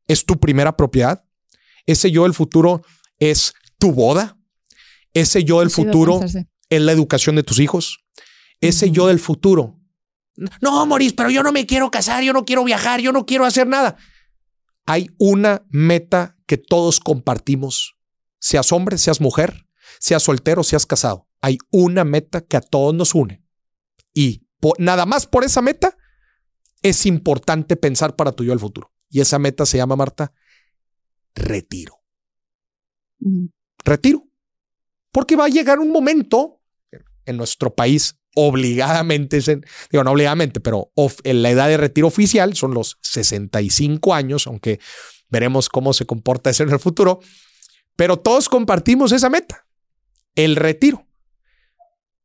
[0.09, 1.23] es tu primera propiedad.
[1.85, 2.81] Ese yo del futuro
[3.17, 4.37] es tu boda.
[5.13, 6.19] Ese yo del Sí, futuro
[6.69, 8.03] es la educación de tus hijos.
[8.59, 9.79] Ese yo del futuro.
[10.59, 13.45] No, Moris, pero yo no me quiero casar, yo no quiero viajar, yo no quiero
[13.45, 13.95] hacer nada.
[14.85, 17.95] Hay una meta que todos compartimos.
[18.41, 19.67] Seas hombre, seas mujer,
[19.99, 21.29] seas soltero, seas casado.
[21.39, 23.41] Hay una meta que a todos nos une.
[24.13, 25.95] Y po- nada más por esa meta
[26.81, 28.91] es importante pensar para tu yo del futuro.
[29.09, 30.33] Y esa meta se llama, Marta,
[31.35, 31.95] retiro
[33.83, 34.27] retiro.
[35.11, 36.61] Porque va a llegar un momento
[37.25, 39.39] en nuestro país, obligadamente,
[39.91, 44.47] digo, no obligadamente, pero of- en la edad de retiro oficial son los 65 años,
[44.47, 44.79] aunque
[45.29, 47.19] veremos cómo se comporta eso en el futuro.
[48.01, 49.67] Pero todos compartimos esa meta,
[50.33, 51.05] el retiro.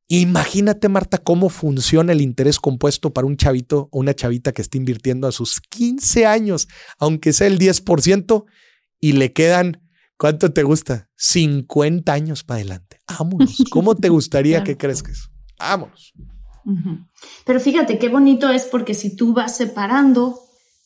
[0.08, 4.78] Imagínate, Marta, cómo funciona el interés compuesto para un chavito o una chavita que está
[4.78, 6.66] invirtiendo a sus 15 años,
[6.98, 8.46] aunque sea el 10%,
[9.00, 11.10] y le quedan ¿Cuánto te gusta?
[11.16, 13.00] 50 años para adelante.
[13.06, 13.62] Vámonos.
[13.70, 15.28] ¿Cómo te gustaría que crezcas?
[15.58, 16.14] Vámonos.
[17.44, 20.40] Pero fíjate qué bonito es porque si tú vas separando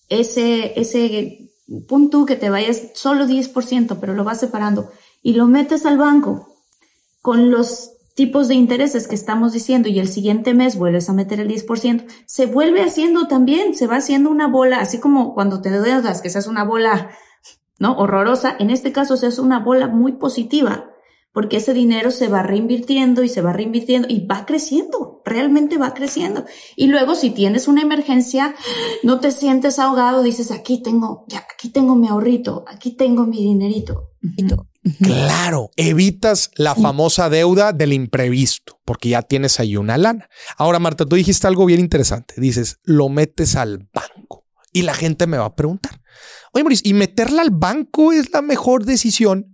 [0.09, 1.50] ese, ese
[1.87, 4.91] punto que te vayas solo 10%, pero lo vas separando
[5.23, 6.49] y lo metes al banco
[7.23, 11.41] con los tipos de intereses que estamos diciendo y el siguiente mes vuelves a meter
[11.41, 15.71] el 10%, se vuelve haciendo también, se va haciendo una bola, así como cuando te
[15.71, 17.11] deudas, que se hace una bola,
[17.79, 17.97] ¿no?
[17.97, 18.57] Horrorosa.
[18.59, 20.90] En este caso se una bola muy positiva
[21.33, 25.95] porque ese dinero se va reinvirtiendo y se va reinvirtiendo y va creciendo, realmente va
[25.95, 26.45] creciendo.
[26.77, 28.55] Y luego si tienes una emergencia,
[29.03, 33.39] no te sientes ahogado, dices, aquí tengo, ya, aquí tengo mi ahorrito, aquí tengo mi
[33.39, 34.11] dinerito.
[35.03, 40.29] Claro, evitas la famosa deuda del imprevisto, porque ya tienes ahí una lana.
[40.57, 42.35] Ahora, Marta, tú dijiste algo bien interesante.
[42.39, 44.47] Dices, lo metes al banco.
[44.73, 46.01] Y la gente me va a preguntar,
[46.53, 49.50] oye, Maurice, ¿y meterla al banco es la mejor decisión?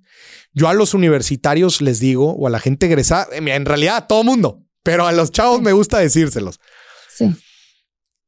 [0.57, 4.07] Yo a los universitarios les digo, o a la gente egresada, eh, en realidad a
[4.07, 6.61] todo mundo, pero a los chavos me gusta decírselos.
[7.11, 7.35] Sí.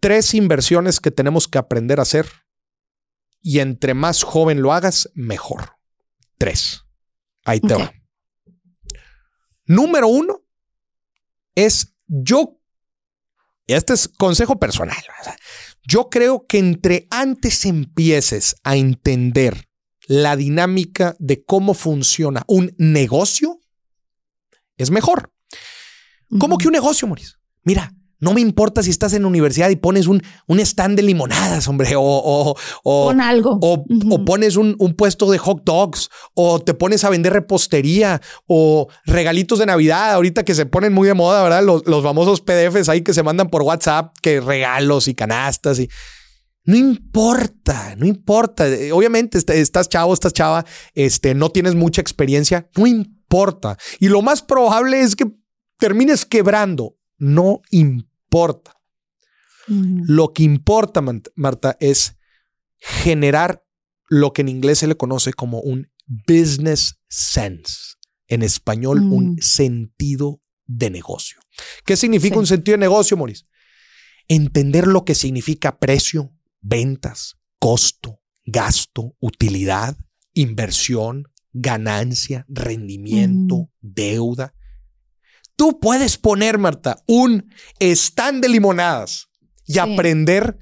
[0.00, 2.26] tres inversiones que tenemos que aprender a hacer
[3.42, 5.72] y entre más joven lo hagas, mejor.
[6.36, 6.84] Tres.
[7.44, 7.92] Ahí te va.
[9.64, 10.42] Número uno
[11.54, 12.60] es yo,
[13.66, 14.96] y este es consejo personal,
[15.82, 19.67] yo creo que entre antes empieces a entender
[20.08, 23.60] la dinámica de cómo funciona un negocio,
[24.76, 25.30] es mejor.
[26.40, 27.34] ¿Cómo que un negocio, Maurice?
[27.62, 31.02] Mira, no me importa si estás en la universidad y pones un, un stand de
[31.02, 33.58] limonadas, hombre, o, o, o, Pon algo.
[33.62, 38.20] o- o pones un, un puesto de hot dogs, o te pones a vender repostería,
[38.46, 41.62] o regalitos de Navidad, ahorita que se ponen muy de moda, ¿verdad?
[41.62, 45.88] Los, los famosos PDFs ahí que se mandan por WhatsApp, que regalos y canastas y...
[46.68, 48.66] No importa, no importa.
[48.92, 53.78] Obviamente est- estás chavo, estás chava, este, no tienes mucha experiencia, no importa.
[54.00, 55.26] Y lo más probable es que
[55.78, 56.96] termines quebrando.
[57.16, 58.74] No importa.
[59.66, 61.02] Lo que importa,
[61.34, 62.16] Marta, es
[62.78, 63.64] generar
[64.10, 67.94] lo que en inglés se le conoce como un business sense.
[68.26, 69.12] En español, Mm.
[69.12, 71.40] un sentido de negocio.
[71.86, 72.40] ¿Qué significa Sí.
[72.40, 73.44] un sentido de negocio, Maurice?
[74.28, 76.30] Entender lo que significa precio,
[76.60, 79.96] ventas, costo, gasto, utilidad,
[80.34, 84.54] inversión, ganancia, rendimiento, deuda.
[85.56, 89.28] Tú puedes poner, Marta, un stand de limonadas
[89.66, 89.78] y Sí.
[89.80, 90.58] aprender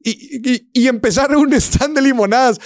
[0.00, 0.10] y,
[0.52, 2.58] y- y empezar un stand de limonadas.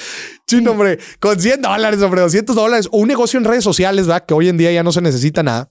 [0.46, 4.06] Sí, no, hombre, con 100 dólares, hombre, 200 dólares o un negocio en redes sociales,
[4.06, 4.26] ¿verdad?
[4.26, 5.70] Que hoy en día ya no se necesita nada.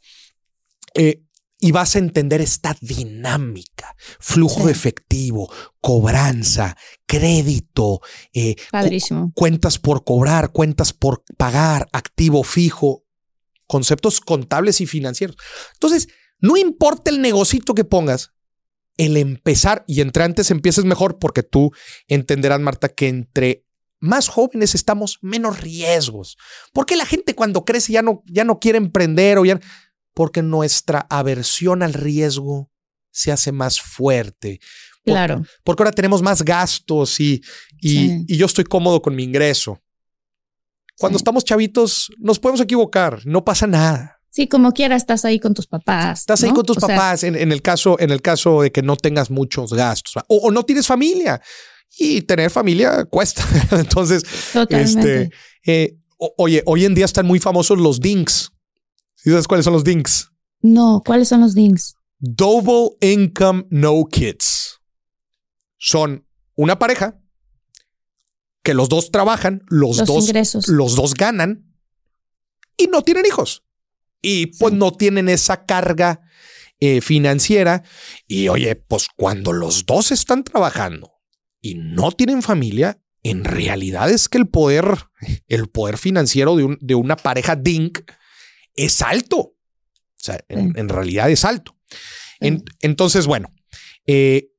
[0.95, 1.21] Eh,
[1.63, 4.71] y vas a entender esta dinámica, flujo Sí.
[4.71, 5.49] efectivo,
[5.79, 8.01] cobranza, crédito,
[8.33, 8.89] eh, cu-
[9.35, 13.03] cuentas por cobrar, cuentas por pagar, activo fijo,
[13.67, 15.37] conceptos contables y financieros.
[15.73, 16.07] Entonces,
[16.39, 18.31] no importa el negocito que pongas,
[18.97, 21.71] el empezar y entre antes empieces mejor porque tú
[22.07, 23.65] entenderás, Marta, que entre
[23.99, 26.35] más jóvenes estamos, menos riesgos.
[26.73, 29.59] Porque la gente cuando crece ya no, ya no quiere emprender o ya...
[30.13, 32.69] Porque nuestra aversión al riesgo
[33.11, 34.59] se hace más fuerte.
[35.03, 35.43] Por- Claro.
[35.63, 37.41] Porque ahora tenemos más gastos y,
[37.79, 38.25] y, Sí.
[38.27, 39.79] y yo estoy cómodo con mi ingreso.
[40.99, 41.21] Cuando Sí.
[41.21, 44.19] estamos chavitos, nos podemos equivocar, no pasa nada.
[44.29, 46.19] Sí, como quiera, estás ahí con tus papás.
[46.21, 48.71] Estás ahí con tus O sea, papás en, en el caso, en el caso de
[48.71, 51.41] que no tengas muchos gastos o, o no tienes familia
[51.97, 53.43] y tener familia cuesta.
[53.71, 55.23] Entonces, Totalmente.
[55.23, 55.35] este,
[55.65, 55.97] eh,
[56.37, 58.50] oye, hoy en día están muy famosos los dinks.
[59.23, 60.31] ¿Sí ¿Sabes cuáles son los dinks?
[60.61, 61.95] No, ¿cuáles son los dings?
[62.19, 64.79] Double income no kids.
[65.77, 67.19] Son una pareja
[68.63, 70.67] que los dos trabajan, los, Los dos ingresos.
[70.67, 71.73] los dos ganan
[72.77, 73.63] y no tienen hijos.
[74.21, 74.77] Y pues Sí.
[74.77, 76.21] no tienen esa carga
[76.79, 77.83] eh, financiera.
[78.27, 81.11] Y oye, pues cuando los dos están trabajando
[81.59, 84.97] y no tienen familia, en realidad es que el poder,
[85.47, 87.99] el poder financiero de, un- de una pareja DINK
[88.85, 89.37] es alto.
[89.39, 89.55] O
[90.23, 91.75] sea, en, realidad es alto.
[92.39, 93.49] En- entonces, bueno,
[94.05, 94.51] eh,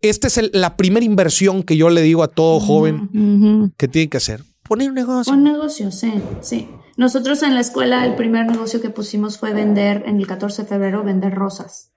[0.00, 4.08] esta es el- la primera inversión que yo le digo a todo joven que tiene
[4.10, 4.42] que hacer.
[4.62, 5.32] Poner un negocio.
[5.32, 6.68] Un negocio, sí, sí.
[6.96, 10.68] Nosotros en la escuela el primer negocio que pusimos fue vender, en el 14 de
[10.68, 11.90] febrero, vender rosas.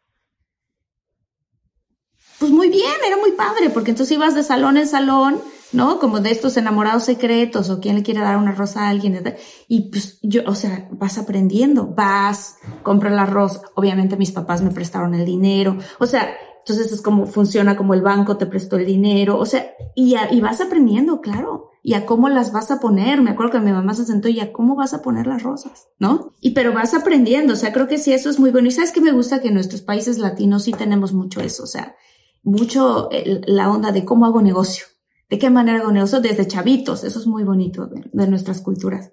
[2.39, 5.41] Pues muy bien, era muy padre, porque entonces ibas de salón en salón,
[5.73, 5.99] ¿no?
[5.99, 9.21] Como de estos enamorados secretos o quién le quiere dar una rosa a alguien.
[9.67, 13.61] Y pues yo, o sea, vas aprendiendo, vas, compras la rosa.
[13.75, 15.77] Obviamente mis papás me prestaron el dinero.
[15.99, 19.37] O sea, entonces es como funciona como el banco te prestó el dinero.
[19.39, 21.71] O sea, y, a- y vas aprendiendo, claro.
[21.83, 23.21] Y a cómo las vas a poner.
[23.21, 25.87] Me acuerdo que mi mamá se sentó y a cómo vas a poner las rosas,
[25.99, 26.33] ¿no?
[26.41, 27.53] Y pero vas aprendiendo.
[27.53, 28.67] O sea, creo que sí, eso es muy bueno.
[28.67, 31.63] Y sabes que me gusta que en nuestros países latinos sí tenemos mucho eso.
[31.63, 31.95] O sea,
[32.43, 34.85] mucho el- la onda de cómo hago negocio.
[35.29, 36.19] ¿De qué manera hago negocio?
[36.21, 37.03] Desde chavitos.
[37.03, 39.11] Eso es muy bonito de, de nuestras culturas.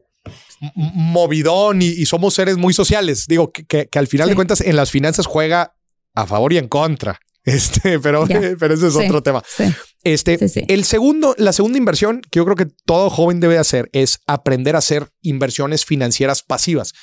[0.95, 3.27] movidón y, y somos seres muy sociales.
[3.27, 5.75] Digo que, que- que al final de cuentas en las finanzas juega
[6.15, 7.19] a favor y en contra.
[7.47, 8.27] Este, pero,
[8.59, 9.01] pero ese es Sí.
[9.05, 9.43] otro tema.
[9.47, 9.65] Sí.
[10.03, 10.63] Este, sí.
[10.67, 14.77] el segundo, la segunda inversión que yo creo que todo joven debe hacer es aprender
[14.77, 16.95] a hacer inversiones financieras pasivas.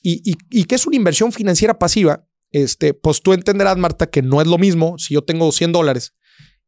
[0.00, 2.24] ¿Y, y, y qué es una inversión financiera pasiva?
[2.52, 6.14] Este, pues tú entenderás, Marta, que no es lo mismo si yo tengo 100 dólares,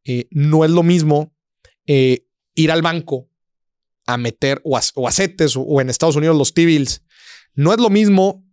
[0.03, 1.33] eh, no es lo mismo
[1.87, 2.25] eh,
[2.55, 3.29] ir al banco
[4.07, 7.03] a meter o a, o a CETES o, o en Estados Unidos los T-bills.
[7.53, 8.45] No es lo mismo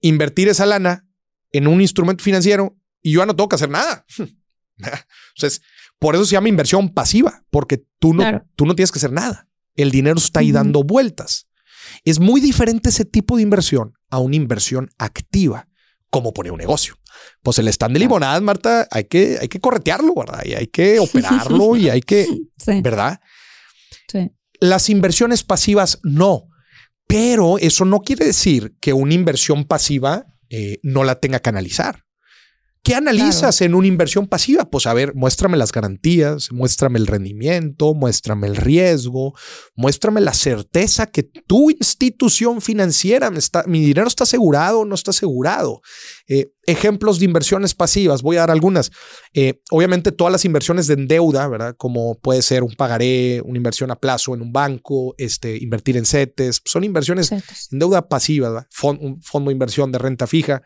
[0.00, 1.06] invertir esa lana
[1.52, 4.04] en un instrumento financiero y yo ya no tengo que hacer nada.
[5.36, 5.62] Entonces,
[5.98, 8.46] por eso se llama inversión pasiva, porque tú no, Claro.
[8.56, 9.48] tú no tienes que hacer nada.
[9.74, 11.46] El dinero está ahí dando vueltas.
[12.04, 15.68] Es muy diferente ese tipo de inversión a una inversión activa,
[16.10, 16.96] como poner un negocio.
[17.42, 20.42] Pues el stand de limonadas, Marta, hay que, hay que corretearlo, ¿verdad?
[20.44, 22.26] Y hay que operarlo y hay que,
[22.58, 22.80] Sí.
[22.82, 23.20] ¿verdad?
[24.10, 24.30] Sí.
[24.60, 26.48] Las inversiones pasivas no,
[27.06, 32.04] pero eso no quiere decir que una inversión pasiva eh, no la tenga que analizar.
[32.84, 34.68] ¿Qué analizas en una inversión pasiva?
[34.68, 39.34] Pues a ver, muéstrame las garantías, muéstrame el rendimiento, muéstrame el riesgo,
[39.76, 44.96] muéstrame la certeza que tu institución financiera me está, mi dinero está asegurado o no
[44.96, 45.80] está asegurado.
[46.26, 48.90] Eh, ejemplos de inversiones pasivas, voy a dar algunas.
[49.32, 51.76] Eh, obviamente todas las inversiones de deuda, ¿verdad?
[51.78, 56.04] Como puede ser un pagaré, una inversión a plazo en un banco, este, invertir en
[56.04, 60.62] CETES, son inversiones en deuda pasiva, un fondo de inversión de renta fija.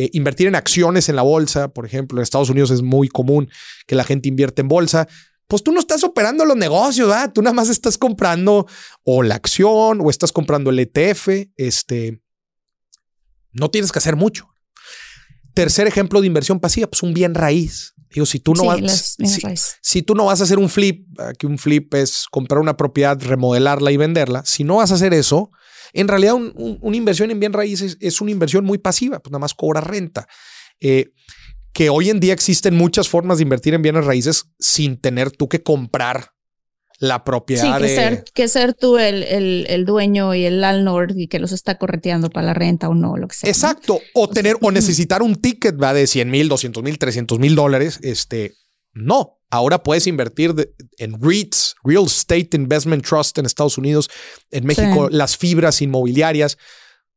[0.00, 3.50] Eh, invertir en acciones en la bolsa, por ejemplo, en Estados Unidos es muy común
[3.86, 5.06] que la gente invierte en bolsa.
[5.46, 7.32] Pues tú no estás operando los negocios, ¿verdad?
[7.34, 8.66] Tú nada más estás comprando
[9.04, 11.28] o la acción o estás comprando el ETF.
[11.56, 12.22] Este
[13.52, 14.48] no tienes que hacer mucho.
[15.54, 17.94] Tercer ejemplo de inversión pasiva, pues un bien raíz.
[18.14, 19.40] Digo, si tú no Sí, vas, si-
[19.82, 21.06] si tú no vas a hacer un flip,
[21.38, 25.12] que un flip es comprar una propiedad, remodelarla y venderla, si no vas a hacer
[25.14, 25.50] eso,
[25.92, 29.30] en realidad un- un- una inversión en bien raíces es una inversión muy pasiva, pues
[29.32, 30.26] nada más cobra renta.
[30.80, 31.12] Eh,
[31.72, 35.48] que hoy en día existen muchas formas de invertir en bienes raíces sin tener tú
[35.48, 36.30] que comprar
[36.98, 37.94] la Sí, propiedad que de...
[37.94, 41.78] ser, que ser tú el, el, el dueño y el landlord y que los está
[41.78, 43.46] correteando para la renta o no, lo que sea.
[43.48, 43.50] ¿no?
[43.50, 44.00] Exacto.
[44.14, 45.94] O tener o necesitar un ticket ¿va?
[45.94, 47.98] de 100 mil, 200 mil, 300 mil dólares.
[48.02, 48.52] Este
[48.92, 49.39] no.
[49.50, 54.08] Ahora puedes invertir de- en REITs, Real Estate Investment Trust en Estados Unidos,
[54.50, 55.16] en México, Sí.
[55.16, 56.56] las fibras inmobiliarias.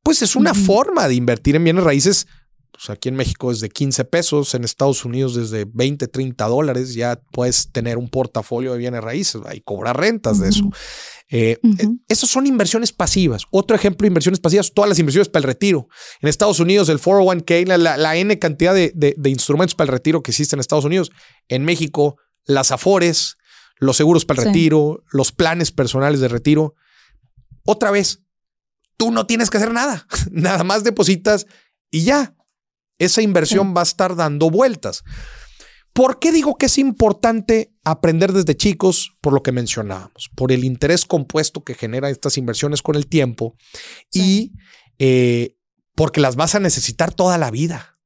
[0.04, 2.28] Pues es una forma de invertir en bienes raíces
[2.74, 6.96] Pues aquí en México es de 15 pesos, en Estados Unidos desde 20, 30 dólares,
[6.96, 10.66] ya puedes tener un portafolio de bienes raíces y cobrar rentas de eso.
[11.30, 13.44] Eh, eh, esas son inversiones pasivas.
[13.52, 15.88] Otro ejemplo de inversiones pasivas, todas las inversiones para el retiro.
[16.20, 19.86] En Estados Unidos, el 401k, la, la- la N cantidad de, de- de instrumentos para
[19.90, 21.12] el retiro que existen en Estados Unidos.
[21.50, 23.38] En México, las Afores,
[23.78, 24.50] los seguros para el Sí.
[24.54, 26.74] retiro, los planes personales de retiro.
[27.66, 28.24] Otra vez,
[28.98, 30.08] tú no tienes que hacer nada.
[30.32, 31.46] Nada más depositas
[31.92, 32.36] y ya.
[33.04, 35.04] Esa inversión va a estar dando vueltas.
[35.94, 39.12] ¿Por qué digo que es importante aprender desde chicos?
[39.22, 43.56] Por lo que mencionábamos, por el interés compuesto que genera estas inversiones con el tiempo
[44.12, 44.54] y
[44.98, 45.56] eh,
[45.96, 48.00] porque las vas a necesitar toda la vida.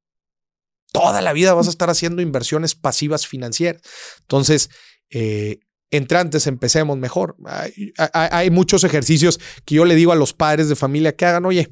[0.91, 3.81] Toda la vida vas a estar haciendo inversiones pasivas financieras.
[4.21, 4.69] Entonces,
[5.09, 5.59] eh,
[5.91, 7.37] entre antes empecemos mejor.
[7.45, 11.25] Hay, hay- hay muchos ejercicios que yo le digo a los padres de familia que
[11.25, 11.71] hagan, oye,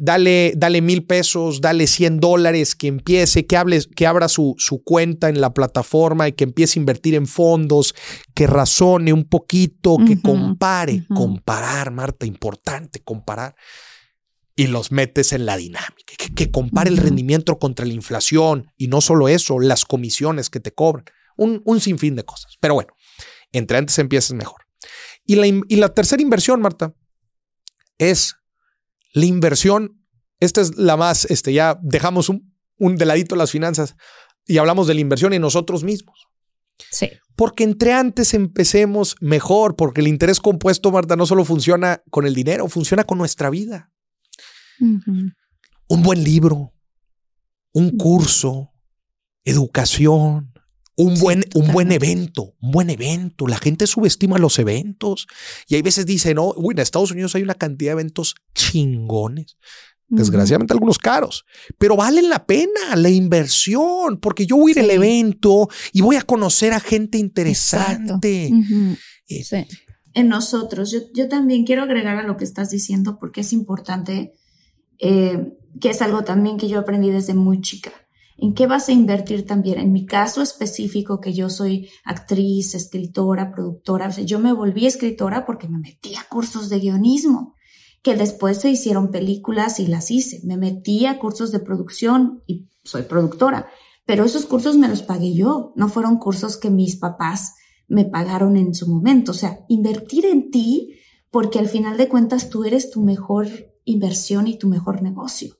[0.00, 4.82] dale, dale mil pesos, dale 100 dólares, que empiece, que, hable, que abra su, su
[4.82, 7.94] cuenta en la plataforma y que empiece a invertir en fondos,
[8.34, 13.54] que razone un poquito, que compare, comparar, Marta, importante, comparar.
[14.56, 18.88] Y los metes en la dinámica, que, que compare el rendimiento contra la inflación y
[18.88, 21.04] no solo eso, las comisiones que te cobran,
[21.36, 22.56] un, un sinfín de cosas.
[22.60, 22.92] Pero bueno,
[23.52, 24.62] entre antes empieces mejor.
[25.24, 26.94] Y la, y la tercera inversión, Marta,
[27.98, 28.34] es
[29.12, 30.04] la inversión.
[30.40, 33.96] Esta es la más, este, ya dejamos un, un de ladito las finanzas
[34.46, 36.26] y hablamos de la inversión en nosotros mismos.
[36.90, 37.10] Sí.
[37.36, 42.34] Porque entre antes empecemos mejor, porque el interés compuesto, Marta, no solo funciona con el
[42.34, 43.90] dinero, funciona con nuestra vida.
[44.80, 46.72] Un buen libro,
[47.72, 48.72] un curso,
[49.44, 50.49] educación,
[51.02, 53.46] un Sí, buen, un buen evento, un buen evento.
[53.46, 55.26] La gente subestima los eventos
[55.68, 59.56] y hay veces dice, no, uy, en Estados Unidos hay una cantidad de eventos chingones.
[60.12, 61.44] Desgraciadamente algunos caros,
[61.78, 66.16] pero valen la pena la inversión, porque yo voy a ir al evento y voy
[66.16, 68.50] a conocer a gente interesante.
[69.28, 69.64] Eh, Sí.
[70.14, 70.90] en nosotros.
[70.90, 74.32] Yo, yo también quiero agregar a lo que estás diciendo porque es importante,
[74.98, 77.92] eh, que es algo también que yo aprendí desde muy chica.
[78.42, 79.78] ¿En qué vas a invertir también?
[79.78, 84.86] En mi caso específico, que yo soy actriz, escritora, productora, o sea, yo me volví
[84.86, 87.54] escritora porque me metí a cursos de guionismo,
[88.02, 90.40] que después se hicieron películas y las hice.
[90.44, 93.68] Me metí a cursos de producción y soy productora,
[94.06, 97.56] pero esos cursos me los pagué yo, no fueron cursos que mis papás
[97.88, 99.32] me pagaron en su momento.
[99.32, 100.94] O sea, invertir en ti
[101.30, 103.48] porque al final de cuentas tú eres tu mejor
[103.84, 105.59] inversión y tu mejor negocio.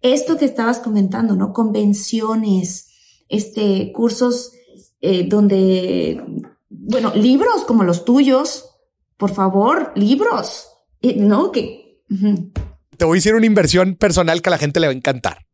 [0.00, 1.52] Esto que estabas comentando, ¿no?
[1.52, 2.88] Convenciones,
[3.28, 4.52] este, cursos
[5.00, 6.22] eh, donde,
[6.68, 8.64] bueno, libros como los tuyos,
[9.16, 10.68] por favor, libros,
[11.00, 11.52] Eh, ¿no?
[11.52, 12.02] Que.
[12.96, 15.46] Te voy a decir una inversión personal que a la gente le va a encantar.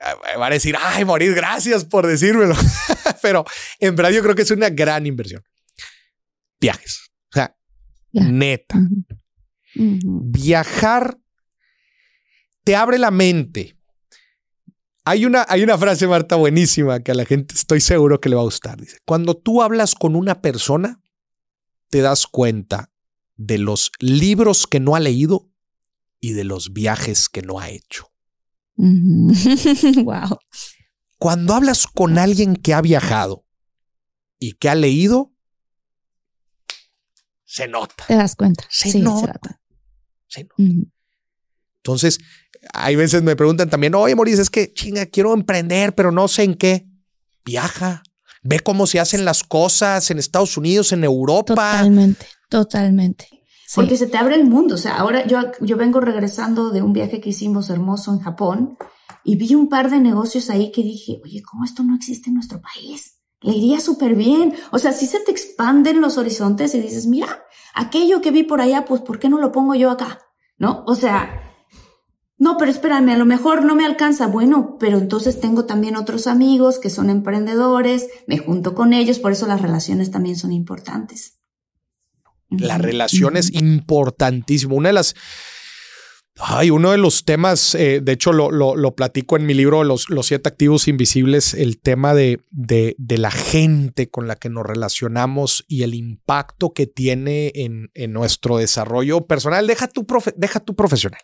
[0.00, 2.54] Ah, Van a decir, ay, morir, gracias por decírmelo.
[3.22, 3.44] Pero
[3.78, 5.42] en verdad yo creo que es una gran inversión.
[6.60, 7.10] Viajes.
[7.30, 7.56] O sea,
[8.12, 8.78] neta.
[9.74, 11.18] Viajar
[12.64, 13.76] te abre la mente.
[15.04, 18.36] Hay una, hay una frase, Marta, buenísima que a la gente estoy seguro que le
[18.36, 18.80] va a gustar.
[18.80, 21.00] Dice, cuando tú hablas con una persona,
[21.88, 22.90] te das cuenta
[23.36, 25.48] de los libros que no ha leído
[26.20, 28.12] y de los viajes que no ha hecho.
[28.76, 30.38] Wow.
[31.18, 33.44] Cuando hablas con alguien que ha viajado
[34.38, 35.34] y que ha leído,
[37.44, 38.04] se nota.
[38.06, 38.64] Te das cuenta.
[38.70, 39.20] Se sí, nota.
[39.20, 39.60] se nota.
[40.28, 40.90] se nota.
[41.76, 42.20] Entonces,
[42.72, 46.44] hay veces me preguntan también, oye, Maurice, es que chinga, quiero emprender, pero no sé
[46.44, 46.86] en qué.
[47.44, 48.02] Viaja,
[48.42, 51.54] ve cómo se hacen las cosas en Estados Unidos, en Europa.
[51.54, 53.28] Totalmente, totalmente.
[53.66, 53.76] Sí.
[53.76, 54.74] Porque se te abre el mundo.
[54.74, 58.76] O sea, ahora yo, yo vengo regresando de un viaje que hicimos hermoso en Japón
[59.24, 62.34] y vi un par de negocios ahí que dije, oye, ¿cómo esto no existe en
[62.34, 63.20] nuestro país?
[63.40, 64.54] Le iría súper bien.
[64.72, 67.44] O sea, si se te expanden los horizontes y dices, mira,
[67.74, 70.18] aquello que vi por allá, pues ¿por qué no lo pongo yo acá?
[70.58, 70.84] ¿No?
[70.86, 71.49] O sea,
[72.40, 74.26] no, pero espérame, a lo mejor no me alcanza.
[74.26, 79.32] Bueno, pero entonces tengo también otros amigos que son emprendedores, me junto con ellos, por
[79.32, 81.38] eso las relaciones también son importantes.
[82.48, 84.74] La relación es importantísimo.
[84.74, 85.14] Una de las.
[86.38, 89.84] Ay, uno de los temas, eh, de hecho lo, lo, lo platico en mi libro,
[89.84, 94.48] los, los siete activos invisibles, el tema de, de, de la gente con la que
[94.48, 99.66] nos relacionamos y el impacto que tiene en, en nuestro desarrollo personal.
[99.66, 101.20] Deja tu, profe, deja tu profesional.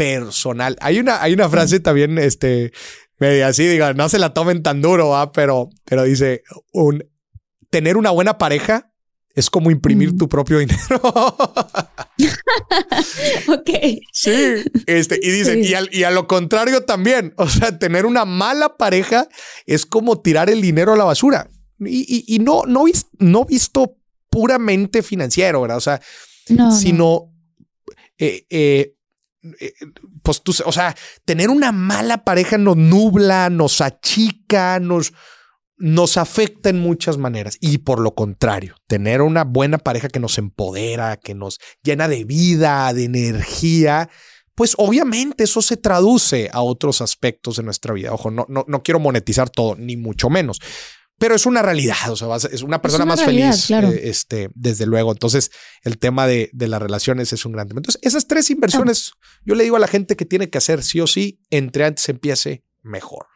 [0.00, 0.76] Personal.
[0.80, 2.72] Hay una, hay una frase también, este,
[3.18, 5.30] media así, diga, no se la tomen tan duro, ¿va?
[5.30, 6.42] pero, pero dice,
[6.72, 7.04] un,
[7.68, 8.90] tener una buena pareja
[9.34, 10.16] es como imprimir Mm.
[10.16, 10.80] tu propio dinero.
[13.48, 13.70] ok.
[14.12, 15.70] Sí, este, y dicen, Sí.
[15.70, 19.28] y, al- y a lo contrario también, o sea, tener una mala pareja
[19.66, 21.50] es como tirar el dinero a la basura.
[21.78, 22.84] Y, y- y no, no,
[23.18, 23.96] no visto
[24.30, 25.76] puramente financiero, ¿verdad?
[25.78, 26.00] O sea,
[26.48, 26.72] No, no.
[26.72, 27.32] sino,
[28.18, 28.94] eh, eh,
[30.22, 35.12] pues tú, o sea, tener una mala pareja nos nubla, nos achica, nos,
[35.78, 37.56] nos afecta en muchas maneras.
[37.60, 42.24] Y por lo contrario, tener una buena pareja que nos empodera, que nos llena de
[42.24, 44.10] vida, de energía,
[44.54, 48.12] pues obviamente eso se traduce a otros aspectos de nuestra vida.
[48.12, 50.60] Ojo, no, no, no quiero monetizar todo, ni mucho menos.
[51.20, 53.88] Pero es una realidad, o sea, es una persona una más realidad, feliz, claro.
[53.90, 55.12] eh, este, desde luego.
[55.12, 55.50] Entonces,
[55.82, 57.80] el tema de, de las relaciones es un gran tema.
[57.80, 59.12] Entonces, esas tres inversiones,
[59.44, 62.08] yo le digo a la gente que tiene que hacer sí o sí, entre antes
[62.08, 63.26] empiece mejor.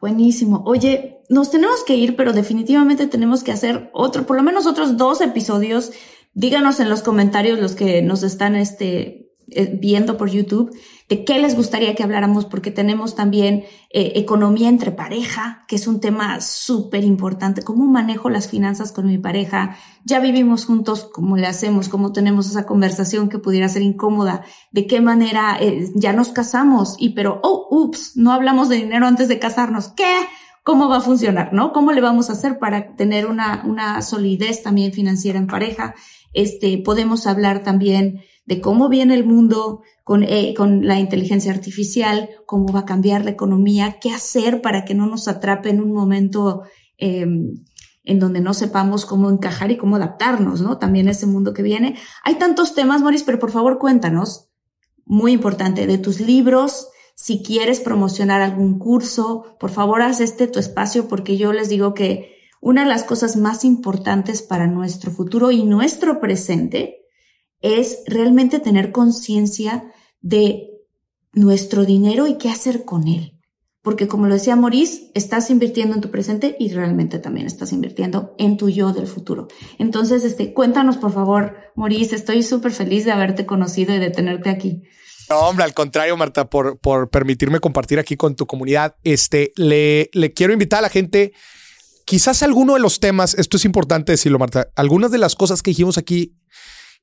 [0.00, 0.64] Buenísimo.
[0.66, 4.96] Oye, nos tenemos que ir, pero definitivamente tenemos que hacer otro, por lo menos otros
[4.96, 5.92] dos episodios.
[6.34, 10.76] Díganos en los comentarios los que nos están este, eh, viendo por YouTube
[11.12, 15.86] de qué les gustaría que habláramos, porque tenemos también eh, economía entre pareja, que es
[15.86, 17.60] un tema súper importante.
[17.60, 19.76] ¿Cómo manejo las finanzas con mi pareja?
[20.06, 21.90] Ya vivimos juntos, ¿cómo le hacemos?
[21.90, 24.40] ¿Cómo tenemos esa conversación que pudiera ser incómoda?
[24.70, 26.96] ¿De qué manera eh, ya nos casamos?
[26.98, 29.88] Y pero, oh, ups, no hablamos de dinero antes de casarnos.
[29.88, 30.14] ¿Qué?
[30.64, 31.52] ¿Cómo va a funcionar?
[31.52, 31.74] ¿No?
[31.74, 35.94] ¿Cómo le vamos a hacer para tener una, una solidez también financiera en pareja?
[36.32, 42.28] Este, podemos hablar también de cómo viene el mundo con, eh, con la inteligencia artificial,
[42.46, 45.92] cómo va a cambiar la economía, qué hacer para que no nos atrape en un
[45.92, 46.62] momento
[46.98, 47.26] eh,
[48.04, 50.78] en donde no sepamos cómo encajar y cómo adaptarnos, ¿no?
[50.78, 51.96] También ese mundo que viene.
[52.24, 54.48] Hay tantos temas, Maurice, pero por favor cuéntanos,
[55.04, 60.58] muy importante, de tus libros, si quieres promocionar algún curso, por favor haz este tu
[60.58, 65.50] espacio porque yo les digo que una de las cosas más importantes para nuestro futuro
[65.50, 67.01] y nuestro presente
[67.62, 69.84] es realmente tener conciencia
[70.20, 70.68] de
[71.32, 73.38] nuestro dinero y qué hacer con él.
[73.82, 78.34] Porque como lo decía Maurice, estás invirtiendo en tu presente y realmente también estás invirtiendo
[78.38, 79.48] en tu yo del futuro.
[79.78, 84.50] Entonces, este, cuéntanos por favor, Maurice, estoy súper feliz de haberte conocido y de tenerte
[84.50, 84.82] aquí.
[85.28, 88.96] No, hombre, al contrario, Marta, por, por permitirme compartir aquí con tu comunidad.
[89.02, 91.32] Este, le, le quiero invitar a la gente,
[92.04, 95.72] quizás alguno de los temas, esto es importante decirlo, Marta, algunas de las cosas que
[95.72, 96.36] dijimos aquí,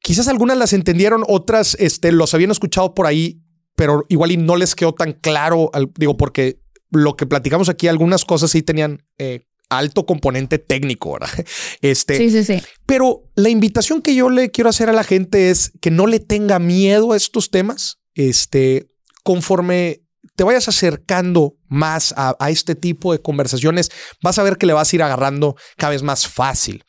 [0.01, 3.41] quizás algunas las entendieron, otras este, los habían escuchado por ahí,
[3.75, 6.59] pero igual y no les quedó tan claro, al- digo, porque
[6.91, 11.29] lo que platicamos aquí, algunas cosas sí tenían eh, alto componente técnico, ¿verdad?
[11.81, 12.61] Este, Sí, sí, sí.
[12.85, 16.19] pero la invitación que yo le quiero hacer a la gente es que no le
[16.19, 17.97] tenga miedo a estos temas.
[18.15, 18.89] Este,
[19.23, 20.01] conforme
[20.35, 23.91] te vayas acercando más a, a este tipo de conversaciones,
[24.23, 26.83] vas a ver que le vas a ir agarrando cada vez más fácil.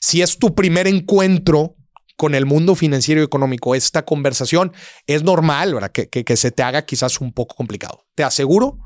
[0.00, 1.76] Si es tu primer encuentro
[2.16, 4.72] con el mundo financiero y económico, esta conversación
[5.06, 5.90] es normal, ¿verdad?
[5.92, 8.04] Que, que- se te haga quizás un poco complicado.
[8.14, 8.78] Te aseguro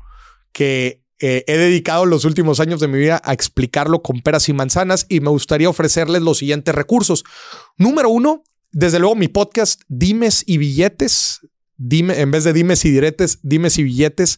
[0.51, 4.53] que eh, he dedicado los últimos años de mi vida a explicarlo con peras y
[4.53, 7.23] manzanas y me gustaría ofrecerles los siguientes recursos.
[7.77, 11.41] Número uno, desde luego mi podcast Dimes y Billetes.
[11.81, 14.37] Dime, en vez de dimes y diretes, dimes y billetes.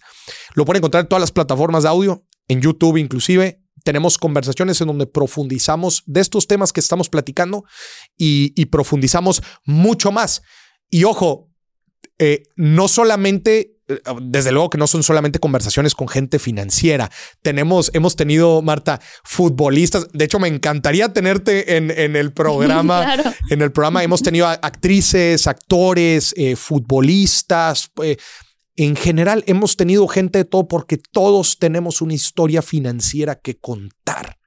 [0.53, 3.60] Lo pueden encontrar en todas las plataformas de audio, en YouTube inclusive.
[3.83, 7.63] Tenemos conversaciones en donde profundizamos de estos temas que estamos platicando
[8.17, 10.41] y, y profundizamos mucho más.
[10.89, 11.49] Y ojo,
[12.19, 17.09] eh, no solamente, eh, desde luego que no son solamente conversaciones con gente financiera.
[17.41, 20.07] Tenemos, hemos tenido, Marta, futbolistas.
[20.13, 23.01] De hecho, me encantaría tenerte en, en el programa.
[23.01, 23.33] Claro.
[23.49, 27.89] En el programa hemos tenido actrices, actores, eh, futbolistas.
[28.03, 28.17] eh,
[28.75, 34.37] en general, hemos tenido gente de todo porque todos tenemos una historia financiera que contar.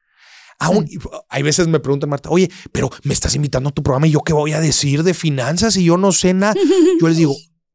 [0.58, 0.88] Aún
[1.28, 4.20] hay veces me preguntan, Marta, oye, pero me estás invitando a tu programa y yo
[4.20, 6.54] qué voy a decir de finanzas y yo no sé nada.
[7.00, 7.34] Yo les digo,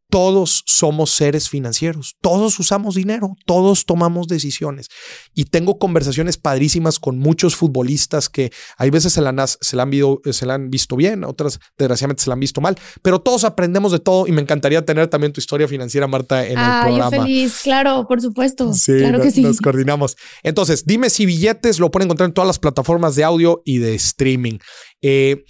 [0.09, 4.87] todos somos seres financieros, todos usamos dinero, todos tomamos decisiones.
[5.35, 9.83] Y tengo conversaciones padrísimas con muchos futbolistas que hay veces se la, han- se la
[9.83, 13.19] han, visto, se la han visto bien, otras desgraciadamente se la han visto mal, pero
[13.21, 16.57] todos aprendemos de todo y me encantaría tener también tu historia financiera, Marta, en el
[16.57, 17.23] Ah, yo programa.
[17.25, 18.73] feliz, claro, por supuesto.
[18.73, 19.41] Sí, claro no- que sí.
[19.41, 20.15] nos coordinamos.
[20.43, 23.93] Entonces, dime si billetes lo pueden encontrar en todas las plataformas de audio y de
[23.95, 24.57] streaming.
[25.01, 25.43] Eh,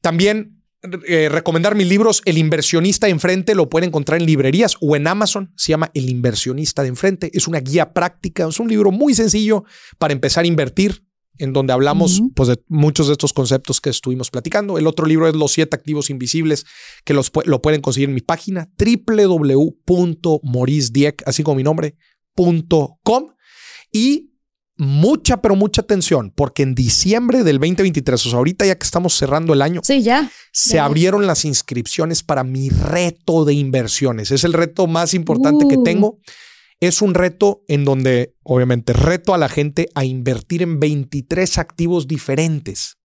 [0.00, 0.61] también
[1.06, 5.06] eh, recomendar mis libros, El inversionista de enfrente, lo pueden encontrar en librerías o en
[5.06, 5.52] Amazon.
[5.56, 7.30] Se llama El inversionista de enfrente.
[7.34, 9.64] Es una guía práctica, es un libro muy sencillo
[9.98, 11.04] para empezar a invertir
[11.38, 14.76] en donde hablamos pues, de muchos de estos conceptos que estuvimos platicando.
[14.78, 16.66] El otro libro es Los siete activos invisibles,
[17.04, 21.96] que los, lo pueden conseguir en mi página www.morisdieck, así como mi nombre,
[22.34, 23.28] punto com.
[23.92, 24.31] Y
[24.76, 29.14] mucha, pero mucha atención, porque en diciembre del 2023, o sea, ahorita ya que estamos
[29.16, 30.30] cerrando el año, Sí, ya.
[30.52, 34.30] se abrieron las inscripciones para mi reto de inversiones.
[34.30, 35.82] Es el reto más importante que Uh.
[35.84, 36.18] tengo.
[36.80, 42.08] Es un reto en donde, obviamente, reto a la gente a invertir en 23 activos
[42.08, 42.96] diferentes.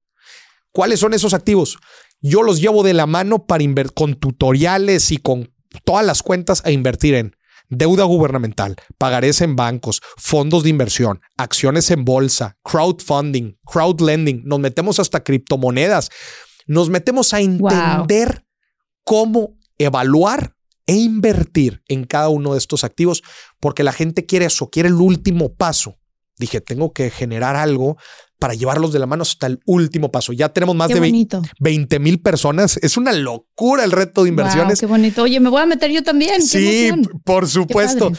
[0.71, 1.77] ¿Cuáles son esos activos?
[2.19, 5.53] Yo los llevo de la mano para invertir con tutoriales y con
[5.85, 7.35] todas las cuentas a invertir en
[7.69, 14.99] deuda gubernamental, pagarés en bancos, fondos de inversión, acciones en bolsa, crowdfunding, crowdlending, nos metemos
[14.99, 16.09] hasta criptomonedas,
[16.65, 18.45] nos metemos a entender
[19.03, 23.21] cómo evaluar e invertir en cada uno de estos activos,
[23.59, 25.97] porque la gente quiere eso, quiere el último paso.
[26.37, 27.97] Dije, tengo que generar algo
[28.39, 30.31] para llevarlos de la mano hasta el último paso.
[30.33, 31.41] Ya tenemos más Qué de bonito.
[31.59, 32.77] 20 mil personas.
[32.81, 34.79] Es una locura el reto de inversiones.
[34.79, 35.21] Wow, qué bonito.
[35.23, 36.41] Oye, me voy a meter yo también.
[36.41, 36.91] Sí,
[37.23, 38.11] por supuesto.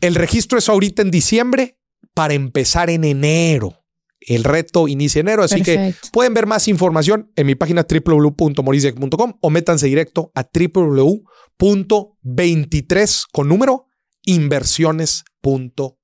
[0.00, 1.78] El registro es ahorita en diciembre
[2.14, 3.78] para empezar en enero.
[4.20, 9.38] El reto inicia en enero, así que pueden ver más información en mi página www.morisdec.com
[9.40, 13.86] o métanse directo a www.23 con número
[14.24, 16.01] inversiones.com.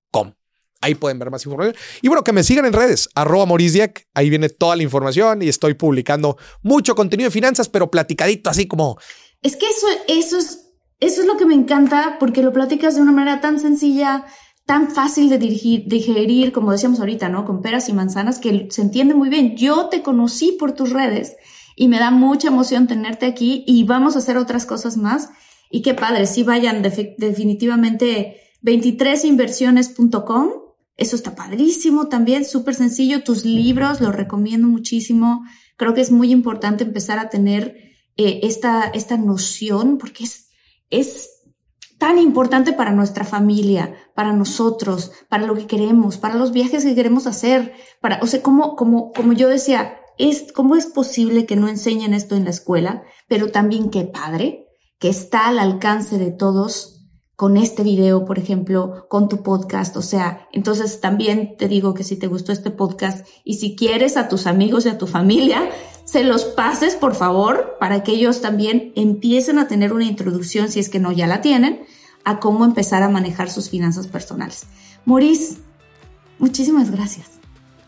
[0.81, 1.75] Ahí pueden ver más información.
[2.03, 4.07] Y bueno, que me sigan en redes, arroba Morisdec.
[4.15, 8.69] Ahí viene toda la información y estoy publicando mucho contenido de finanzas, pero platicadito, así
[8.69, 8.97] como
[9.43, 10.67] Es que eso, eso es,
[11.01, 14.25] eso es lo que me encanta porque lo platicas de una manera tan sencilla,
[14.67, 17.45] tan fácil de dirigir, digerir, como decíamos ahorita, ¿no?
[17.45, 19.57] Con peras y manzanas, que se entiende muy bien.
[19.57, 21.37] Yo te conocí por tus redes
[21.75, 25.29] y me da mucha emoción tenerte aquí y vamos a hacer otras cosas más.
[25.71, 30.51] Y qué padre, sí vayan defi- definitivamente 23inversiones.com.
[30.99, 33.23] Eso está padrísimo también, súper sencillo.
[33.23, 35.45] Tus libros los recomiendo muchísimo.
[35.77, 37.77] Creo que es muy importante empezar a tener
[38.17, 40.51] eh, esta, esta noción porque es,
[40.91, 41.31] es
[41.99, 46.97] tan importante para nuestra familia, para nosotros, para lo que queremos, para los viajes que
[46.97, 51.55] queremos hacer, para, o sea, como, como, como yo decía, es, ¿cómo es posible que
[51.55, 53.05] no enseñen esto en la escuela?
[53.29, 54.67] Pero también qué padre
[54.99, 56.98] que está al alcance de todos
[57.39, 59.97] con este video, por ejemplo, con tu podcast.
[59.97, 64.17] O sea, entonces también te digo que si te gustó este podcast y si quieres
[64.17, 65.71] a tus amigos y a tu familia,
[66.05, 70.81] se los pases, por favor, para que ellos también empiecen a tener una introducción, si
[70.81, 71.83] es que no ya la tienen,
[72.25, 74.65] a cómo empezar a manejar sus finanzas personales.
[75.05, 75.59] Maurice,
[76.41, 77.39] muchísimas gracias.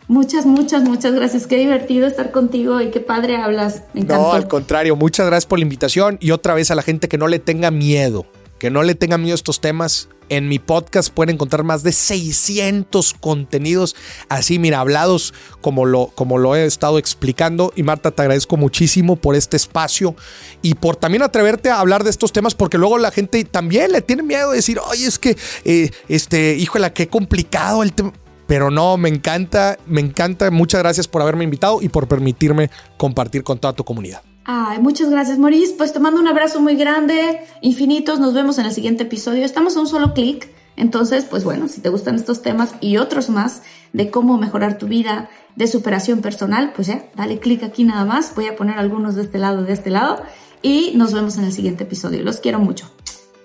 [0.07, 1.49] Muchas, muchas, muchas gracias.
[1.49, 3.83] Qué divertido estar contigo y qué padre hablas.
[3.95, 4.03] Me.
[4.03, 7.19] No, al contrario, muchas gracias por la invitación y otra vez a la gente que
[7.19, 8.27] no le tenga miedo,
[8.61, 10.09] que no le tenga miedo a estos temas.
[10.29, 13.97] En mi podcast pueden encontrar más de 600 contenidos
[14.29, 17.73] así, mira, hablados como lo, como lo he estado explicando.
[17.75, 20.15] Y Marta, te agradezco muchísimo por este espacio
[20.63, 24.03] y por también atreverte a hablar de estos temas, porque luego la gente también le
[24.03, 28.13] tiene miedo de decir, oye, es que, eh, este, híjole, qué complicado el tema.
[28.47, 30.51] Pero no, me encanta, me encanta.
[30.51, 34.23] Muchas gracias por haberme invitado y por permitirme compartir con toda tu comunidad.
[34.53, 35.75] Ay, muchas gracias, Maurice.
[35.79, 38.19] Pues te mando un abrazo muy grande, infinitos.
[38.19, 39.45] Nos vemos en el siguiente episodio.
[39.45, 40.49] Estamos a un solo clic.
[40.75, 43.63] Entonces, pues bueno, si te gustan estos temas y otros más
[43.93, 48.35] de cómo mejorar tu vida, de superación personal, pues ya, dale clic aquí nada más.
[48.35, 50.21] Voy a poner algunos de este lado, de este lado.
[50.63, 52.25] Y nos vemos en el siguiente episodio.
[52.25, 52.91] Los quiero mucho.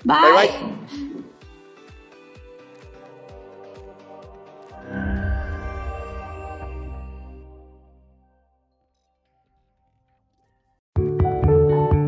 [0.03, 0.17] Bye.
[0.21, 1.04] Bye, bye.